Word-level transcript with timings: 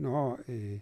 når 0.00 0.40
øh, 0.48 0.80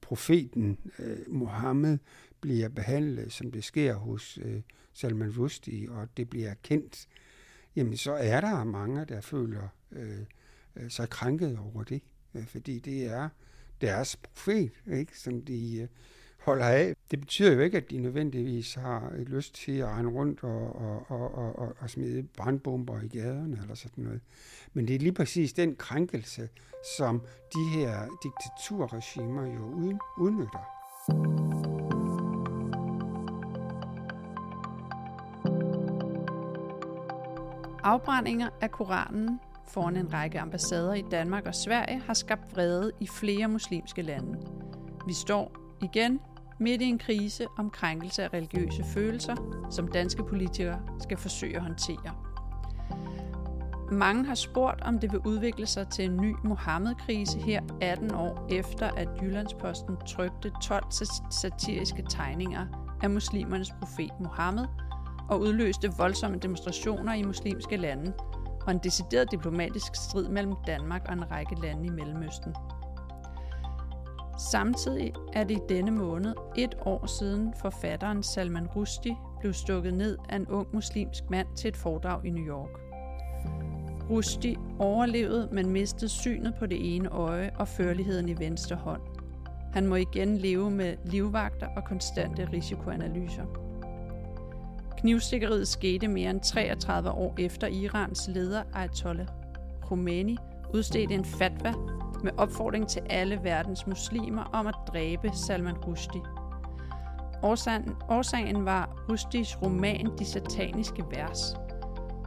profeten 0.00 0.78
øh, 0.98 1.18
Mohammed 1.28 1.98
bliver 2.40 2.68
behandlet, 2.68 3.32
som 3.32 3.50
det 3.50 3.64
sker 3.64 3.94
hos 3.94 4.38
øh, 4.42 4.60
Salman 4.92 5.34
Rushdie, 5.38 5.90
og 5.90 6.08
det 6.16 6.30
bliver 6.30 6.54
kendt, 6.62 7.08
jamen 7.76 7.96
så 7.96 8.12
er 8.12 8.40
der 8.40 8.64
mange, 8.64 9.04
der 9.04 9.20
føler 9.20 9.68
øh, 9.92 10.20
øh, 10.76 10.90
sig 10.90 11.10
krænket 11.10 11.58
over 11.58 11.84
det, 11.84 12.02
øh, 12.34 12.46
fordi 12.46 12.78
det 12.78 13.04
er 13.06 13.28
deres 13.80 14.16
profet, 14.16 14.70
ikke, 14.92 15.18
som 15.18 15.42
de 15.44 15.80
øh, 15.80 15.88
holder 16.44 16.66
af. 16.66 16.94
Det 17.10 17.20
betyder 17.20 17.52
jo 17.52 17.60
ikke, 17.60 17.76
at 17.76 17.90
de 17.90 17.98
nødvendigvis 17.98 18.74
har 18.74 19.12
lyst 19.16 19.54
til 19.54 19.78
at 19.78 19.88
rende 19.88 20.10
rundt 20.10 20.44
og, 20.44 20.76
og, 20.76 21.10
og, 21.10 21.34
og, 21.34 21.58
og, 21.58 21.76
og 21.78 21.90
smide 21.90 22.22
brandbomber 22.22 23.00
i 23.00 23.08
gaderne 23.08 23.58
eller 23.62 23.74
sådan 23.74 24.04
noget. 24.04 24.20
Men 24.72 24.88
det 24.88 24.94
er 24.94 24.98
lige 24.98 25.12
præcis 25.12 25.52
den 25.52 25.76
krænkelse, 25.76 26.48
som 26.98 27.22
de 27.54 27.78
her 27.78 27.98
diktaturregimer 28.22 29.46
jo 29.46 29.90
udnytter. 30.18 30.64
Afbrændinger 37.82 38.48
af 38.60 38.70
Koranen 38.70 39.40
foran 39.68 39.96
en 39.96 40.12
række 40.12 40.40
ambassader 40.40 40.94
i 40.94 41.04
Danmark 41.10 41.46
og 41.46 41.54
Sverige 41.54 42.00
har 42.00 42.14
skabt 42.14 42.56
vrede 42.56 42.92
i 43.00 43.06
flere 43.06 43.48
muslimske 43.48 44.02
lande. 44.02 44.38
Vi 45.06 45.12
står 45.12 45.56
igen 45.82 46.20
midt 46.58 46.82
i 46.82 46.84
en 46.84 46.98
krise 46.98 47.46
om 47.58 47.70
krænkelse 47.70 48.22
af 48.22 48.28
religiøse 48.32 48.84
følelser, 48.84 49.36
som 49.70 49.88
danske 49.88 50.24
politikere 50.24 50.80
skal 51.00 51.16
forsøge 51.16 51.56
at 51.56 51.62
håndtere. 51.62 52.14
Mange 53.92 54.26
har 54.26 54.34
spurgt, 54.34 54.80
om 54.80 54.98
det 54.98 55.12
vil 55.12 55.20
udvikle 55.20 55.66
sig 55.66 55.88
til 55.88 56.04
en 56.04 56.16
ny 56.16 56.34
Mohammed-krise 56.44 57.38
her 57.38 57.62
18 57.80 58.14
år 58.14 58.46
efter, 58.50 58.90
at 58.90 59.08
Jyllandsposten 59.22 59.96
trykte 60.06 60.52
12 60.62 60.84
satiriske 61.30 62.04
tegninger 62.08 62.66
af 63.02 63.10
muslimernes 63.10 63.70
profet 63.80 64.10
Mohammed 64.20 64.64
og 65.28 65.40
udløste 65.40 65.92
voldsomme 65.98 66.38
demonstrationer 66.38 67.14
i 67.14 67.22
muslimske 67.22 67.76
lande 67.76 68.12
og 68.66 68.72
en 68.72 68.80
decideret 68.84 69.30
diplomatisk 69.30 69.94
strid 69.94 70.28
mellem 70.28 70.54
Danmark 70.66 71.02
og 71.08 71.12
en 71.12 71.30
række 71.30 71.60
lande 71.62 71.86
i 71.86 71.90
Mellemøsten. 71.90 72.54
Samtidig 74.38 75.12
er 75.32 75.44
det 75.44 75.54
i 75.56 75.60
denne 75.68 75.90
måned 75.90 76.34
et 76.56 76.74
år 76.86 77.06
siden 77.06 77.54
forfatteren 77.56 78.22
Salman 78.22 78.66
Rushdie 78.66 79.16
blev 79.40 79.52
stukket 79.52 79.94
ned 79.94 80.18
af 80.28 80.36
en 80.36 80.48
ung 80.48 80.68
muslimsk 80.72 81.30
mand 81.30 81.46
til 81.56 81.68
et 81.68 81.76
foredrag 81.76 82.24
i 82.26 82.30
New 82.30 82.46
York. 82.46 82.70
Rushdie 84.10 84.56
overlevede, 84.78 85.48
men 85.52 85.70
mistede 85.70 86.08
synet 86.08 86.54
på 86.58 86.66
det 86.66 86.96
ene 86.96 87.08
øje 87.08 87.50
og 87.58 87.68
førligheden 87.68 88.28
i 88.28 88.38
venstre 88.38 88.76
hånd. 88.76 89.00
Han 89.72 89.86
må 89.86 89.94
igen 89.94 90.36
leve 90.36 90.70
med 90.70 90.96
livvagter 91.04 91.66
og 91.76 91.84
konstante 91.84 92.48
risikoanalyser. 92.52 93.44
Knivstikkeriet 94.98 95.68
skete 95.68 96.08
mere 96.08 96.30
end 96.30 96.40
33 96.40 97.10
år 97.10 97.34
efter 97.38 97.66
Irans 97.66 98.28
leder 98.28 98.62
Ayatollah 98.74 99.26
Khomeini 99.82 100.38
udstedte 100.74 101.14
en 101.14 101.24
fatwa 101.24 101.72
med 102.22 102.32
opfordring 102.36 102.88
til 102.88 103.02
alle 103.10 103.40
verdens 103.42 103.86
muslimer 103.86 104.42
om 104.42 104.66
at 104.66 104.74
dræbe 104.88 105.30
Salman 105.32 105.76
Rushdie. 105.76 106.22
Årsagen, 107.42 107.96
årsagen 108.08 108.64
var 108.64 109.04
Rushdies 109.10 109.62
roman 109.62 110.10
De 110.18 110.24
Sataniske 110.24 111.04
Vers, 111.10 111.56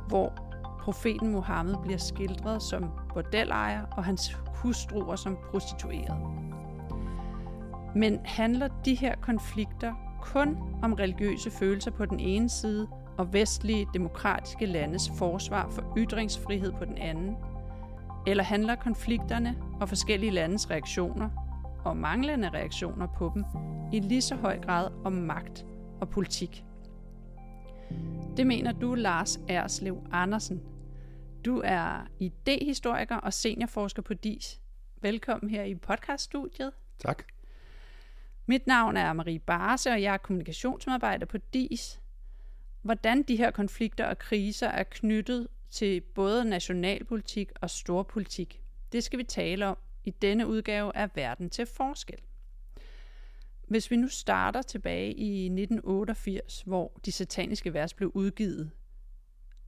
hvor 0.07 0.33
profeten 0.81 1.31
Mohammed 1.31 1.75
bliver 1.83 1.97
skildret 1.97 2.63
som 2.63 2.91
bordelejer 3.13 3.85
og 3.91 4.03
hans 4.03 4.37
hustruer 4.55 5.15
som 5.15 5.37
prostitueret. 5.51 6.17
Men 7.95 8.19
handler 8.25 8.67
de 8.85 8.95
her 8.95 9.15
konflikter 9.15 9.93
kun 10.21 10.57
om 10.83 10.93
religiøse 10.93 11.51
følelser 11.51 11.91
på 11.91 12.05
den 12.05 12.19
ene 12.19 12.49
side 12.49 12.87
og 13.17 13.33
vestlige 13.33 13.87
demokratiske 13.93 14.65
landes 14.65 15.11
forsvar 15.17 15.69
for 15.69 15.93
ytringsfrihed 15.97 16.71
på 16.71 16.85
den 16.85 16.97
anden? 16.97 17.35
Eller 18.27 18.43
handler 18.43 18.75
konflikterne 18.75 19.55
og 19.81 19.89
forskellige 19.89 20.31
landes 20.31 20.69
reaktioner 20.69 21.29
og 21.85 21.97
manglende 21.97 22.49
reaktioner 22.49 23.07
på 23.17 23.31
dem 23.33 23.45
i 23.93 23.99
lige 23.99 24.21
så 24.21 24.35
høj 24.35 24.59
grad 24.59 24.91
om 25.05 25.13
magt 25.13 25.65
og 26.01 26.09
politik? 26.09 26.63
Det 28.37 28.47
mener 28.47 28.71
du, 28.71 28.93
Lars 28.93 29.39
Erslev 29.49 30.07
Andersen. 30.11 30.61
Du 31.45 31.61
er 31.65 32.07
idehistoriker 32.19 33.15
og 33.15 33.33
seniorforsker 33.33 34.01
på 34.01 34.13
DIS. 34.13 34.61
Velkommen 35.01 35.49
her 35.49 35.63
i 35.63 35.75
podcaststudiet. 35.75 36.71
Tak. 36.99 37.23
Mit 38.45 38.67
navn 38.67 38.97
er 38.97 39.13
Marie 39.13 39.39
Barse, 39.39 39.91
og 39.91 40.01
jeg 40.01 40.13
er 40.13 40.17
kommunikationsmedarbejder 40.17 41.25
på 41.25 41.37
DIS. 41.37 41.99
Hvordan 42.81 43.23
de 43.23 43.35
her 43.35 43.51
konflikter 43.51 44.05
og 44.05 44.17
kriser 44.17 44.67
er 44.67 44.83
knyttet 44.83 45.47
til 45.69 46.01
både 46.01 46.45
nationalpolitik 46.45 47.51
og 47.61 47.69
storpolitik, 47.69 48.61
det 48.91 49.03
skal 49.03 49.19
vi 49.19 49.23
tale 49.23 49.65
om 49.65 49.77
i 50.03 50.09
denne 50.09 50.47
udgave 50.47 50.95
af 50.95 51.09
Verden 51.15 51.49
til 51.49 51.65
forskel. 51.65 52.19
Hvis 53.67 53.91
vi 53.91 53.95
nu 53.95 54.07
starter 54.07 54.61
tilbage 54.61 55.13
i 55.13 55.45
1988, 55.45 56.61
hvor 56.61 56.99
de 57.05 57.11
sataniske 57.11 57.73
vers 57.73 57.93
blev 57.93 58.11
udgivet, 58.13 58.71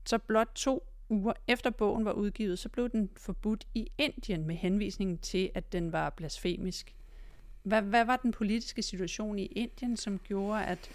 så 0.06 0.18
blot 0.18 0.48
to 0.54 0.86
uger 1.08 1.32
efter 1.46 1.70
bogen 1.70 2.04
var 2.04 2.12
udgivet, 2.12 2.58
så 2.58 2.68
blev 2.68 2.90
den 2.90 3.10
forbudt 3.16 3.66
i 3.74 3.92
Indien 3.98 4.44
med 4.44 4.54
henvisning 4.54 5.20
til, 5.20 5.50
at 5.54 5.72
den 5.72 5.92
var 5.92 6.10
blasfemisk. 6.10 6.94
Hvad, 7.62 7.82
hvad 7.82 8.04
var 8.04 8.16
den 8.16 8.32
politiske 8.32 8.82
situation 8.82 9.38
i 9.38 9.46
Indien, 9.46 9.96
som 9.96 10.18
gjorde, 10.18 10.64
at 10.64 10.90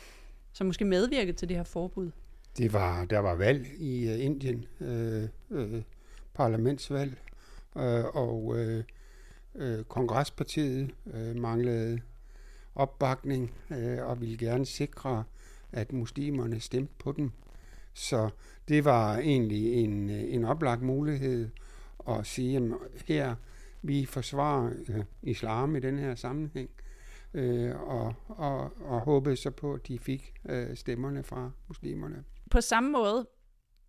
som 0.54 0.68
måske 0.68 0.86
medvirkede 0.86 1.38
til 1.38 1.50
det 1.50 1.58
her 1.58 1.64
forbud? 1.64 2.12
Det 2.58 2.74
var, 2.74 3.06
der 3.06 3.20
var 3.20 3.36
valg 3.36 3.68
i 3.78 4.14
uh, 4.14 4.26
Indien, 4.26 4.66
øh, 4.82 5.30
øh, 5.52 5.82
parlamentsvalg, 6.34 7.18
øh, 7.78 8.06
og 8.06 8.58
øh, 8.58 8.84
øh, 9.56 9.84
kongrespartiet 9.84 10.92
øh, 11.14 11.36
manglede 11.36 12.02
opbakning 12.76 13.52
øh, 13.72 14.06
og 14.06 14.22
ville 14.22 14.38
gerne 14.38 14.66
sikre, 14.66 15.24
at 15.72 15.94
muslimerne 15.94 16.60
stemte 16.60 16.94
på 17.00 17.12
dem. 17.12 17.32
Så 17.94 18.30
det 18.68 18.86
var 18.86 19.18
egentlig 19.18 19.74
en, 19.74 20.10
øh, 20.10 20.34
en 20.34 20.46
oplagt 20.46 20.82
mulighed 20.82 21.50
at 22.10 22.26
sige, 22.26 22.58
at 22.58 22.64
her 23.08 23.36
vi 23.82 24.06
forsvarer 24.06 24.72
øh, 24.90 25.04
islam 25.22 25.76
i 25.76 25.80
den 25.80 26.00
her 26.00 26.16
sammenhæng, 26.16 26.70
øh, 27.34 27.76
og, 27.76 28.14
og, 28.28 28.72
og 28.82 29.00
håbede 29.00 29.36
så 29.36 29.52
på, 29.52 29.74
at 29.74 29.88
de 29.88 30.00
fik 30.00 30.34
øh, 30.50 30.76
stemmerne 30.76 31.24
fra 31.24 31.52
muslimerne. 31.68 32.24
På 32.52 32.62
samme 32.62 32.92
måde, 32.92 33.28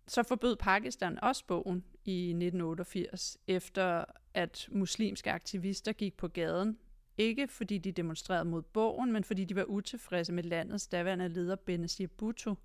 så 0.07 0.23
forbød 0.23 0.55
Pakistan 0.55 1.19
også 1.23 1.43
bogen 1.47 1.83
i 2.05 2.29
1988, 2.29 3.37
efter 3.47 4.05
at 4.33 4.69
muslimske 4.71 5.31
aktivister 5.31 5.91
gik 5.91 6.17
på 6.17 6.27
gaden. 6.27 6.77
Ikke 7.17 7.47
fordi 7.47 7.77
de 7.77 7.91
demonstrerede 7.91 8.45
mod 8.45 8.61
bogen, 8.61 9.13
men 9.13 9.23
fordi 9.23 9.45
de 9.45 9.55
var 9.55 9.63
utilfredse 9.63 10.33
med 10.33 10.43
landets 10.43 10.87
daværende 10.87 11.27
leder 11.27 11.55
Benazir 11.55 12.07
Bhutto. 12.17 12.55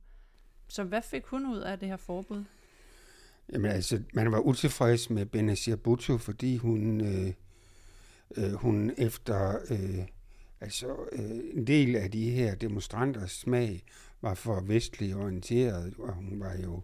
Så 0.69 0.85
hvad 0.85 1.03
fik 1.03 1.25
hun 1.25 1.47
ud 1.47 1.59
af 1.59 1.79
det 1.79 1.89
her 1.89 1.97
forbud? 1.97 2.45
Jamen 3.53 3.71
altså, 3.71 4.03
man 4.15 4.33
var 4.33 4.39
utilfreds 4.39 5.11
med 5.11 5.27
Benazir 5.27 5.77
Bhutto, 5.77 6.19
fordi 6.19 6.57
hun, 6.57 7.01
øh, 7.01 7.33
øh, 8.37 8.53
hun 8.53 8.93
efter 8.99 9.59
øh, 9.71 10.07
altså 10.61 10.97
øh, 11.13 11.31
en 11.55 11.67
del 11.67 11.97
af 11.97 12.11
de 12.11 12.31
her 12.31 12.55
demonstranters 12.55 13.33
smag 13.33 13.85
var 14.23 14.35
for 14.35 14.61
vestlig 14.61 15.17
orienteret, 15.17 15.95
og 15.99 16.15
hun 16.15 16.41
var 16.41 16.57
jo 16.63 16.81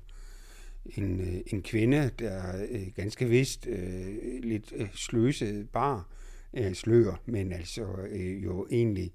en, 0.86 1.20
øh, 1.20 1.40
en 1.46 1.62
kvinde, 1.62 2.10
der 2.18 2.66
øh, 2.70 2.86
ganske 2.96 3.28
vist 3.28 3.66
øh, 3.66 4.16
lidt 4.42 4.72
øh, 4.76 4.88
sløset 4.94 5.70
bar 5.70 6.08
øh, 6.54 6.74
slør, 6.74 7.22
men 7.26 7.52
altså 7.52 7.86
øh, 8.10 8.44
jo 8.44 8.66
egentlig 8.70 9.12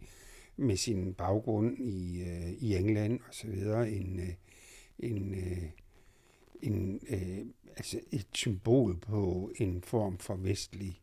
med 0.57 0.77
sin 0.77 1.13
baggrund 1.13 1.77
i, 1.79 2.21
øh, 2.21 2.51
i 2.51 2.75
England 2.75 3.19
og 3.27 3.33
så 3.33 3.47
videre 3.47 3.91
en, 3.91 4.19
øh, 4.19 4.33
en 4.99 5.33
øh, 5.33 5.69
en, 6.63 6.99
øh, 7.09 7.45
altså 7.77 7.99
et 8.11 8.27
symbol 8.33 8.97
på 8.97 9.51
en 9.55 9.81
form 9.81 10.17
for 10.17 10.35
vestlig, 10.35 11.01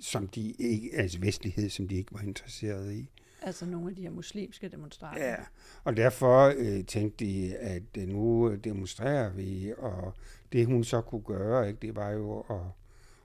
som 0.00 0.28
de 0.28 0.50
ikke, 0.58 0.90
altså 0.94 1.18
vestlighed, 1.18 1.68
som 1.68 1.88
de 1.88 1.96
ikke 1.96 2.14
var 2.14 2.20
interesseret 2.20 2.94
i. 2.94 3.10
Altså 3.42 3.66
nogle 3.66 3.90
af 3.90 3.96
de 3.96 4.02
her 4.02 4.10
muslimske 4.10 4.68
demonstranter. 4.68 5.26
Ja, 5.26 5.36
og 5.84 5.96
derfor 5.96 6.54
øh, 6.56 6.84
tænkte 6.84 7.24
de, 7.24 7.56
at 7.56 7.82
øh, 7.98 8.08
nu 8.08 8.56
demonstrerer 8.56 9.30
vi, 9.30 9.72
og 9.78 10.14
det 10.52 10.66
hun 10.66 10.84
så 10.84 11.00
kunne 11.00 11.22
gøre, 11.22 11.68
ikke, 11.68 11.78
det 11.86 11.96
var 11.96 12.10
jo 12.10 12.40
at, 12.40 12.66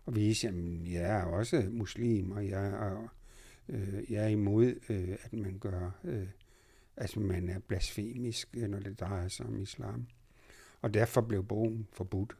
at 0.08 0.16
vise, 0.16 0.48
at 0.48 0.54
jeg 0.92 1.20
er 1.20 1.24
også 1.24 1.64
muslim, 1.70 2.32
og 2.32 2.48
jeg 2.48 2.68
er, 2.68 3.14
øh, 3.70 4.12
jeg 4.12 4.24
er 4.24 4.28
imod, 4.28 4.76
øh, 4.90 5.18
at 5.24 5.34
man 5.34 5.58
gør, 5.60 6.00
øh, 6.04 6.28
altså 6.98 7.20
man 7.20 7.50
er 7.50 7.60
blasfemisk, 7.60 8.56
når 8.56 8.80
det 8.80 9.00
drejer 9.00 9.28
sig 9.28 9.46
om 9.46 9.62
islam 9.62 10.08
og 10.82 10.94
derfor 10.94 11.22
blev 11.22 11.44
bogen 11.44 11.88
forbudt. 11.94 12.38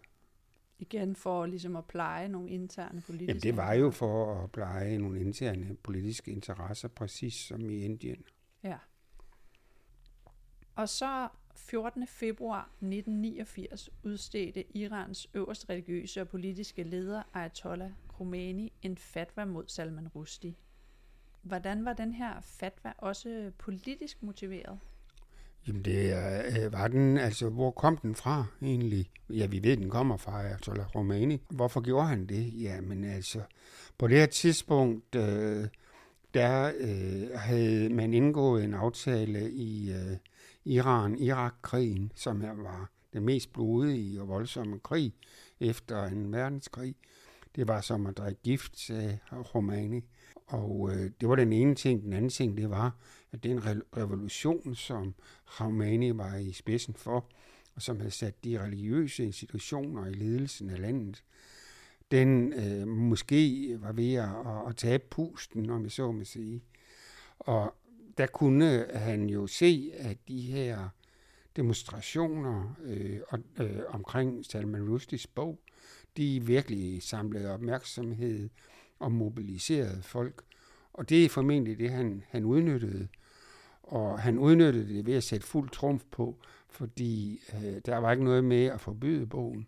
Igen 0.80 1.16
for 1.16 1.46
ligesom 1.46 1.76
at 1.76 1.86
pleje 1.86 2.28
nogle 2.28 2.50
interne 2.50 3.02
politiske 3.02 3.30
Jamen, 3.30 3.42
det 3.42 3.58
var 3.58 3.74
jo 3.74 3.92
for 3.92 4.44
at 4.44 4.52
pleje 4.52 4.98
nogle 4.98 5.20
interne 5.20 5.76
politiske 5.84 6.32
interesser, 6.32 6.88
præcis 6.88 7.34
som 7.34 7.70
i 7.70 7.80
Indien. 7.80 8.24
Ja. 8.64 8.78
Og 10.76 10.90
så 10.90 11.28
14. 11.56 12.08
februar 12.08 12.62
1989 12.62 13.90
udstedte 14.04 14.78
Irans 14.78 15.30
øverste 15.34 15.70
religiøse 15.70 16.22
og 16.22 16.28
politiske 16.28 16.84
leder 16.84 17.24
Ayatollah 17.34 17.92
Khomeini 18.08 18.74
en 18.82 18.98
fatwa 18.98 19.46
mod 19.46 19.64
Salman 19.68 20.08
Rushdie. 20.08 20.56
Hvordan 21.42 21.86
var 21.86 21.94
den 21.94 22.14
her 22.14 22.42
fatwa 22.42 22.94
også 22.98 23.52
politisk 23.58 24.24
motiveret? 24.24 24.80
Jamen 25.68 25.86
det 25.86 26.14
øh, 26.66 26.74
var 26.74 26.88
den, 26.88 27.18
altså 27.18 27.50
hvor 27.50 27.72
kom 27.72 27.98
den 27.98 28.16
fra 28.16 28.46
egentlig? 28.62 29.10
Ja, 29.30 29.46
vi 29.46 29.64
ved, 29.64 29.78
den 29.78 29.90
kommer 29.90 30.18
fra 30.18 30.42
Ayatollah 30.42 30.88
Khomeini. 30.88 31.42
Hvorfor 31.50 31.82
gjorde 31.82 32.08
han 32.08 32.26
det? 32.26 32.62
Ja, 32.62 32.82
men 32.82 33.04
altså, 33.04 33.42
på 33.98 34.08
det 34.08 34.18
her 34.18 34.26
tidspunkt, 34.26 35.16
øh, 35.16 35.68
der 36.34 36.72
øh, 36.80 37.40
havde 37.40 37.90
man 37.90 38.14
indgået 38.14 38.64
en 38.64 38.74
aftale 38.74 39.52
i 39.52 39.92
øh, 39.92 40.18
Iran-Irak-krigen, 40.66 42.12
som 42.16 42.42
var 42.42 42.90
den 43.14 43.24
mest 43.24 43.54
blodige 43.54 44.22
og 44.22 44.28
voldsomme 44.28 44.80
krig 44.80 45.14
efter 45.60 46.04
en 46.04 46.32
verdenskrig. 46.32 46.96
Det 47.56 47.68
var 47.68 47.82
som 47.82 48.06
at 48.06 48.18
drikke 48.18 48.42
gift, 48.42 48.80
sagde 48.80 49.20
Khomeini. 49.30 50.04
Og 50.48 50.90
øh, 50.92 51.12
det 51.22 51.30
var 51.30 51.36
den 51.36 51.54
ene 51.54 51.76
ting. 51.76 52.04
Den 52.04 52.14
anden 52.14 52.30
ting, 52.30 52.58
det 52.58 52.70
var, 52.70 52.96
at 53.32 53.44
den 53.44 53.66
revolution, 53.98 54.76
som 54.76 55.16
Khomeini 55.46 56.18
var 56.18 56.36
i 56.36 56.52
spidsen 56.52 56.94
for, 56.94 57.30
og 57.76 57.82
som 57.82 57.98
havde 57.98 58.12
sat 58.12 58.44
de 58.44 58.64
religiøse 58.64 59.24
institutioner 59.26 60.06
i 60.06 60.14
ledelsen 60.14 60.70
af 60.70 60.82
landet, 60.82 61.24
den 62.12 62.54
øh, 62.54 62.88
måske 62.88 63.76
var 63.80 63.92
ved 63.92 64.14
at, 64.14 64.30
at 64.68 64.76
tabe 64.76 65.04
pusten, 65.10 65.70
om 65.70 65.84
jeg 65.84 65.92
så 65.92 66.12
må 66.12 66.24
sige. 66.24 66.64
Og 67.40 67.76
der 68.18 68.26
kunne 68.26 68.86
han 68.94 69.30
jo 69.30 69.48
se, 69.48 69.92
at 69.98 70.18
de 70.28 70.42
her 70.42 70.90
demonstrationer 71.56 72.78
øh, 72.84 73.20
øh, 73.60 73.80
omkring 73.90 74.46
Salman 74.46 74.90
Rushdies 74.90 75.28
bog, 75.28 75.60
de 76.18 76.46
virkelig 76.46 77.04
samlede 77.04 77.54
opmærksomhed 77.54 78.50
og 79.00 79.12
mobiliserede 79.12 80.02
folk. 80.02 80.44
Og 80.94 81.10
det 81.10 81.26
er 81.26 81.30
formentlig 81.30 81.78
det, 81.78 81.92
han, 81.92 82.24
han 82.30 82.46
udnyttede. 82.46 83.08
Og 83.84 84.20
han 84.20 84.40
udnyttede 84.40 84.94
det 84.94 85.06
ved 85.06 85.14
at 85.14 85.24
sætte 85.24 85.48
fuld 85.48 85.70
trumf 85.70 86.04
på, 86.12 86.38
fordi 86.70 87.42
øh, 87.54 87.82
der 87.86 87.98
var 87.98 88.12
ikke 88.12 88.24
noget 88.24 88.44
med 88.44 88.66
at 88.66 88.82
forbyde 88.82 89.28
bogen. 89.28 89.68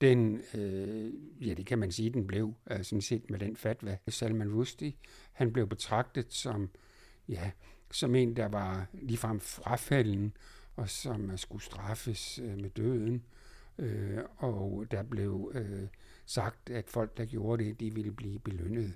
Den, 0.00 0.40
øh, 0.54 1.12
ja 1.48 1.54
det 1.54 1.66
kan 1.66 1.78
man 1.78 1.92
sige, 1.92 2.10
den 2.10 2.26
blev 2.26 2.54
øh, 2.70 2.84
sådan 2.84 3.02
set 3.02 3.30
med 3.30 3.38
den 3.38 3.56
fatwa. 3.56 3.98
Salman 4.08 4.54
Rushdie, 4.54 4.92
han 5.32 5.52
blev 5.52 5.66
betragtet 5.66 6.32
som, 6.32 6.70
ja, 7.28 7.50
som 7.90 8.14
en, 8.14 8.36
der 8.36 8.48
var 8.48 8.86
ligefrem 8.92 9.40
frafalden, 9.40 10.36
og 10.76 10.88
som 10.88 11.36
skulle 11.36 11.62
straffes 11.62 12.38
øh, 12.38 12.58
med 12.58 12.70
døden. 12.70 13.24
Øh, 13.78 14.18
og 14.36 14.86
der 14.90 15.02
blev 15.02 15.52
øh, 15.54 15.88
sagt, 16.26 16.70
at 16.70 16.90
folk, 16.90 17.16
der 17.16 17.24
gjorde 17.24 17.64
det, 17.64 17.80
de 17.80 17.94
ville 17.94 18.12
blive 18.12 18.38
belønnet. 18.38 18.94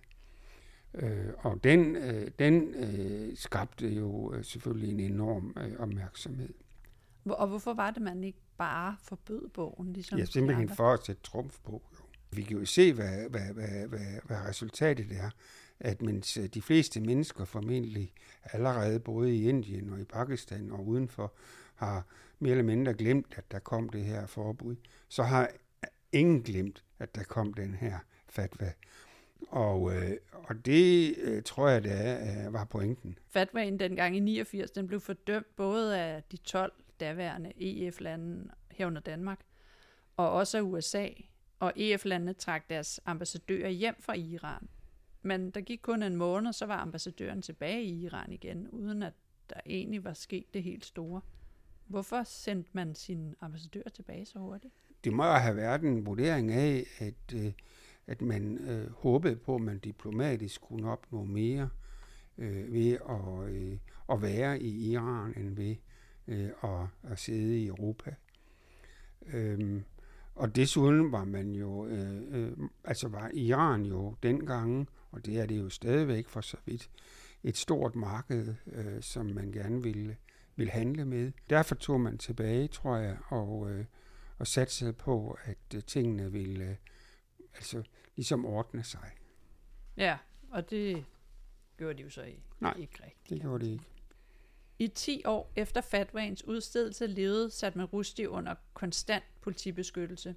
Øh, 0.95 1.27
og 1.39 1.65
den, 1.65 1.97
øh, 1.97 2.31
den 2.39 2.75
øh, 2.75 3.37
skabte 3.37 3.89
jo 3.89 4.35
øh, 4.35 4.45
selvfølgelig 4.45 4.93
en 4.93 5.01
enorm 5.01 5.57
øh, 5.61 5.73
opmærksomhed. 5.79 6.55
Og 7.25 7.49
hvorfor 7.49 7.75
var 7.75 7.91
det, 7.91 8.03
man 8.03 8.25
ikke 8.25 8.39
bare 8.59 8.97
forbød 9.03 9.49
bogen? 9.49 9.93
Ligesom 9.93 10.19
ja, 10.19 10.25
simpelthen 10.25 10.69
for 10.69 10.93
at 10.93 11.07
sætte 11.07 11.23
trumf 11.23 11.59
på. 11.65 11.83
Jo. 11.95 12.05
Vi 12.31 12.43
kan 12.43 12.59
jo 12.59 12.65
se, 12.65 12.93
hvad, 12.93 13.31
hvad, 13.31 13.53
hvad, 13.55 13.89
hvad, 13.89 14.21
hvad 14.25 14.37
resultatet 14.37 15.07
er. 15.11 15.31
At 15.81 16.03
mens 16.03 16.39
de 16.55 16.63
fleste 16.63 17.01
mennesker 17.01 17.45
formentlig 17.45 18.13
allerede 18.43 19.01
både 19.01 19.37
i 19.37 19.49
Indien 19.49 19.91
og 19.91 20.01
i 20.01 20.05
Pakistan 20.05 20.71
og 20.71 20.87
udenfor 20.87 21.33
har 21.75 22.07
mere 22.39 22.51
eller 22.51 22.65
mindre 22.65 22.95
glemt, 22.95 23.35
at 23.37 23.51
der 23.51 23.59
kom 23.59 23.89
det 23.89 24.05
her 24.05 24.27
forbud, 24.27 24.77
så 25.09 25.23
har 25.23 25.51
ingen 26.13 26.43
glemt, 26.43 26.85
at 26.99 27.15
der 27.15 27.23
kom 27.23 27.55
den 27.55 27.75
her 27.75 27.99
fatwa. 28.29 28.73
Og, 29.49 29.95
øh, 29.95 30.17
og 30.33 30.67
det 30.67 31.15
øh, 31.19 31.43
tror 31.43 31.69
jeg, 31.69 31.85
det 31.85 32.47
øh, 32.47 32.53
var 32.53 32.65
pointen. 32.65 33.19
Fatwaen 33.29 33.79
dengang 33.79 34.17
i 34.17 34.21
89, 34.21 34.71
den 34.71 34.87
blev 34.87 35.01
fordømt 35.01 35.57
både 35.57 35.99
af 35.99 36.23
de 36.23 36.37
12 36.37 36.73
daværende 37.01 37.53
EF-lande 37.57 38.51
herunder 38.71 39.01
Danmark, 39.01 39.41
og 40.17 40.31
også 40.31 40.59
af 40.59 40.63
USA. 40.63 41.09
Og 41.59 41.73
EF-landene 41.77 42.33
trak 42.33 42.71
deres 42.71 43.01
ambassadører 43.07 43.69
hjem 43.69 43.97
fra 44.01 44.15
Iran. 44.15 44.69
Men 45.23 45.51
der 45.51 45.61
gik 45.61 45.79
kun 45.83 46.03
en 46.03 46.17
måned, 46.17 46.53
så 46.53 46.67
var 46.67 46.77
ambassadøren 46.77 47.43
tilbage 47.43 47.83
i 47.83 48.05
Iran 48.05 48.33
igen, 48.33 48.69
uden 48.69 49.03
at 49.03 49.13
der 49.51 49.61
egentlig 49.67 50.05
var 50.05 50.13
sket 50.13 50.55
det 50.55 50.63
helt 50.63 50.85
store. 50.85 51.21
Hvorfor 51.87 52.23
sendte 52.23 52.71
man 52.73 52.95
sin 52.95 53.35
ambassadør 53.41 53.83
tilbage 53.83 54.27
så 54.27 54.39
hurtigt? 54.39 54.75
Det 55.07 55.15
må 55.15 55.23
have 55.23 55.57
været 55.57 55.83
en 55.83 56.07
vurdering 56.07 56.53
af, 56.53 56.87
at, 56.99 57.35
øh, 57.35 57.53
at 58.07 58.23
man 58.23 58.59
øh, 58.59 58.91
håbede 58.93 59.37
på, 59.37 59.55
at 59.55 59.61
man 59.61 59.79
diplomatisk 59.79 60.61
kunne 60.61 60.91
opnå 60.91 61.25
mere 61.25 61.69
øh, 62.39 62.73
ved 62.73 62.93
at, 62.93 63.51
øh, 63.51 63.79
at 64.13 64.23
være 64.23 64.63
i 64.63 64.91
Iran, 64.91 65.35
end 65.37 65.57
ved 65.57 65.77
øh, 66.29 66.51
at, 66.63 67.11
at 67.13 67.19
sidde 67.19 67.59
i 67.59 67.67
Europa. 67.67 68.15
Øhm, 69.27 69.85
og 70.35 70.57
desuden 70.57 71.13
var 71.13 71.25
man 71.25 71.55
jo, 71.55 71.87
øh, 71.87 72.23
øh, 72.31 72.53
altså 72.85 73.09
var 73.09 73.31
Iran 73.35 73.83
jo 73.83 74.15
dengang, 74.23 74.89
og 75.11 75.27
det 75.27 75.41
er 75.41 75.47
det 75.47 75.59
jo 75.59 75.69
stadigvæk 75.69 76.29
for 76.29 76.41
så 76.41 76.57
vidt, 76.65 76.91
et 77.45 77.57
stort 77.57 77.97
marked, 77.97 78.55
øh, 78.67 79.03
som 79.03 79.27
man 79.27 79.53
gerne 79.53 79.83
ville, 79.83 80.17
ville 80.57 80.73
handle 80.73 81.05
med. 81.05 81.33
Derfor 81.51 81.75
tog 81.75 82.01
man 82.01 82.19
tilbage, 82.19 82.69
tror 82.69 82.97
jeg, 82.97 83.17
og, 83.29 83.71
øh, 83.71 83.85
og 84.39 84.47
satte 84.47 84.93
på, 84.93 85.39
at 85.45 85.59
øh, 85.75 85.83
tingene 85.83 86.33
ville 86.33 86.65
øh, 86.65 86.77
altså 87.55 87.83
ligesom 88.17 88.47
ordne 88.47 88.85
sig. 88.85 89.11
Ja, 89.97 90.19
og 90.51 90.71
det 90.71 91.05
gjorde 91.77 91.95
de 91.99 92.03
jo 92.03 92.11
så 92.11 92.23
ikke, 92.23 92.43
Nej, 92.61 92.75
ikke 92.79 93.05
rigtigt. 93.05 93.31
det 93.31 93.41
gjorde 93.41 93.67
de 93.67 93.73
ikke. 93.73 93.85
I 94.79 94.89
10 94.89 95.23
år 95.25 95.53
efter 95.57 95.81
fatwaens 95.81 96.45
udstedelse 96.45 97.07
levede 97.07 97.51
Salman 97.51 97.87
Rushdie 97.87 98.31
under 98.31 98.55
konstant 98.75 99.25
politibeskyttelse. 99.41 100.35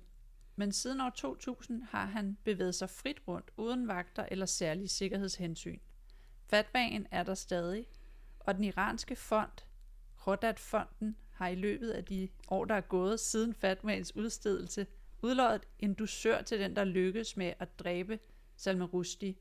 Men 0.55 0.71
siden 0.71 1.01
år 1.01 1.09
2000 1.09 1.83
har 1.83 2.05
han 2.05 2.37
bevæget 2.43 2.75
sig 2.75 2.89
frit 2.89 3.21
rundt 3.27 3.51
uden 3.57 3.87
vagter 3.87 4.25
eller 4.31 4.45
særlige 4.45 4.87
sikkerhedshensyn. 4.87 5.79
Fatwaen 6.47 7.07
er 7.11 7.23
der 7.23 7.33
stadig, 7.35 7.87
og 8.39 8.55
den 8.55 8.63
iranske 8.63 9.15
fond, 9.15 9.51
Rodat-fonden, 10.27 11.15
har 11.39 11.47
i 11.47 11.55
løbet 11.55 11.89
af 11.89 12.05
de 12.05 12.29
år, 12.49 12.65
der 12.65 12.75
er 12.75 12.81
gået 12.81 13.19
siden 13.19 13.53
Fatmans 13.53 14.15
udstedelse, 14.15 14.87
udløjet 15.21 15.61
en 15.79 15.93
dusør 15.93 16.41
til 16.41 16.59
den, 16.59 16.75
der 16.75 16.83
lykkedes 16.83 17.37
med 17.37 17.53
at 17.59 17.79
dræbe 17.79 18.19
Salman 18.55 18.87
Rushdie. 18.87 19.35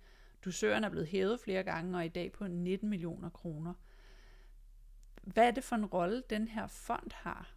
Dusøren 0.44 0.84
er 0.84 0.88
blevet 0.88 1.06
hævet 1.08 1.40
flere 1.40 1.62
gange 1.62 1.96
og 1.96 2.00
er 2.00 2.04
i 2.04 2.08
dag 2.08 2.32
på 2.32 2.46
19 2.46 2.88
millioner 2.90 3.28
kroner– 3.28 3.74
hvad 5.32 5.46
er 5.46 5.50
det 5.50 5.64
for 5.64 5.76
en 5.76 5.86
rolle, 5.86 6.22
den 6.30 6.48
her 6.48 6.66
fond 6.66 7.10
har? 7.14 7.54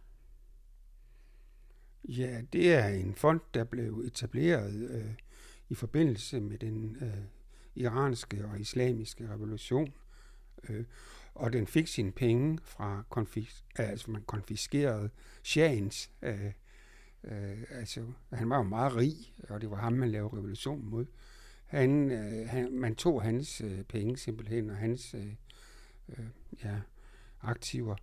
Ja, 2.04 2.42
det 2.52 2.74
er 2.74 2.88
en 2.88 3.14
fond, 3.14 3.40
der 3.54 3.64
blev 3.64 4.02
etableret 4.06 4.90
øh, 4.90 5.14
i 5.68 5.74
forbindelse 5.74 6.40
med 6.40 6.58
den 6.58 6.96
øh, 7.00 7.24
iranske 7.74 8.44
og 8.44 8.60
islamiske 8.60 9.28
revolution. 9.28 9.94
Øh, 10.68 10.84
og 11.34 11.52
den 11.52 11.66
fik 11.66 11.86
sine 11.86 12.12
penge 12.12 12.58
fra 12.64 13.04
konfis- 13.10 13.64
altså 13.76 14.10
man 14.10 14.22
konfiskerede 14.22 15.10
Shahens. 15.42 16.10
Øh, 16.22 16.52
øh, 17.24 17.62
altså, 17.70 18.06
han 18.32 18.50
var 18.50 18.56
jo 18.56 18.62
meget 18.62 18.96
rig, 18.96 19.14
og 19.48 19.60
det 19.60 19.70
var 19.70 19.76
ham, 19.76 19.92
man 19.92 20.10
lavede 20.10 20.36
revolution 20.36 20.90
mod. 20.90 21.06
Han, 21.64 22.10
øh, 22.10 22.48
han, 22.48 22.72
man 22.72 22.94
tog 22.94 23.22
hans 23.22 23.60
øh, 23.60 23.82
penge 23.82 24.16
simpelthen, 24.16 24.70
og 24.70 24.76
hans 24.76 25.14
øh, 25.14 25.34
øh, 26.08 26.26
ja, 26.64 26.80
aktiver 27.42 27.96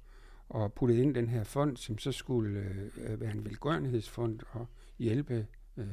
og 0.49 0.73
puttede 0.73 1.01
ind 1.01 1.17
i 1.17 1.19
den 1.19 1.29
her 1.29 1.43
fond, 1.43 1.77
som 1.77 1.97
så 1.97 2.11
skulle 2.11 2.89
øh, 2.97 3.21
være 3.21 3.31
en 3.31 3.45
velgørenhedsfond 3.45 4.39
og 4.51 4.67
hjælpe 4.99 5.47
øh, 5.77 5.87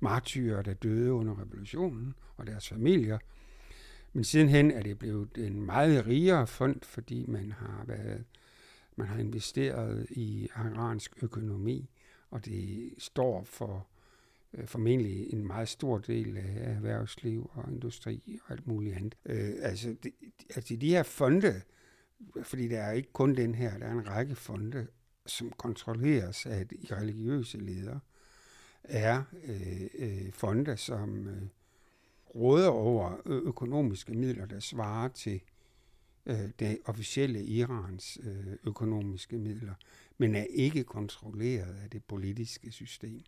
martyrer, 0.00 0.62
der 0.62 0.74
døde 0.74 1.12
under 1.12 1.40
revolutionen 1.40 2.14
og 2.36 2.46
deres 2.46 2.68
familier. 2.68 3.18
Men 4.12 4.24
sidenhen 4.24 4.70
er 4.70 4.82
det 4.82 4.98
blevet 4.98 5.38
en 5.38 5.66
meget 5.66 6.06
rigere 6.06 6.46
fond, 6.46 6.80
fordi 6.82 7.26
man 7.28 7.52
har 7.52 7.84
været 7.86 8.24
man 8.96 9.06
har 9.06 9.18
investeret 9.18 10.06
i 10.10 10.48
iransk 10.56 11.22
økonomi, 11.22 11.90
og 12.30 12.44
det 12.44 12.90
står 12.98 13.44
for 13.44 13.86
øh, 14.54 14.66
formentlig 14.66 15.32
en 15.32 15.46
meget 15.46 15.68
stor 15.68 15.98
del 15.98 16.36
af 16.36 16.56
erhvervsliv 16.56 17.50
og 17.54 17.72
industri 17.72 18.38
og 18.44 18.52
alt 18.52 18.66
muligt 18.66 18.96
andet. 18.96 19.14
Øh, 19.26 19.52
altså, 19.60 19.96
det, 20.02 20.12
altså 20.54 20.76
de 20.76 20.90
her 20.90 21.02
fonde, 21.02 21.62
fordi 22.42 22.68
der 22.68 22.80
er 22.80 22.92
ikke 22.92 23.12
kun 23.12 23.34
den 23.34 23.54
her, 23.54 23.78
der 23.78 23.86
er 23.86 23.92
en 23.92 24.08
række 24.08 24.34
fonde, 24.34 24.86
som 25.26 25.50
kontrolleres 25.50 26.46
af 26.46 26.68
de 26.68 26.76
religiøse 26.90 27.58
ledere. 27.58 28.00
er 28.82 29.22
øh, 29.44 29.88
øh, 29.98 30.32
fonde, 30.32 30.76
som 30.76 31.28
øh, 31.28 31.42
råder 32.34 32.68
over 32.68 33.16
økonomiske 33.26 34.14
midler, 34.14 34.46
der 34.46 34.60
svarer 34.60 35.08
til 35.08 35.40
øh, 36.26 36.50
det 36.58 36.78
officielle 36.84 37.44
Irans 37.44 38.18
øh, 38.22 38.56
økonomiske 38.64 39.38
midler, 39.38 39.74
men 40.18 40.34
er 40.34 40.46
ikke 40.50 40.84
kontrolleret 40.84 41.74
af 41.82 41.90
det 41.90 42.04
politiske 42.04 42.72
system. 42.72 43.20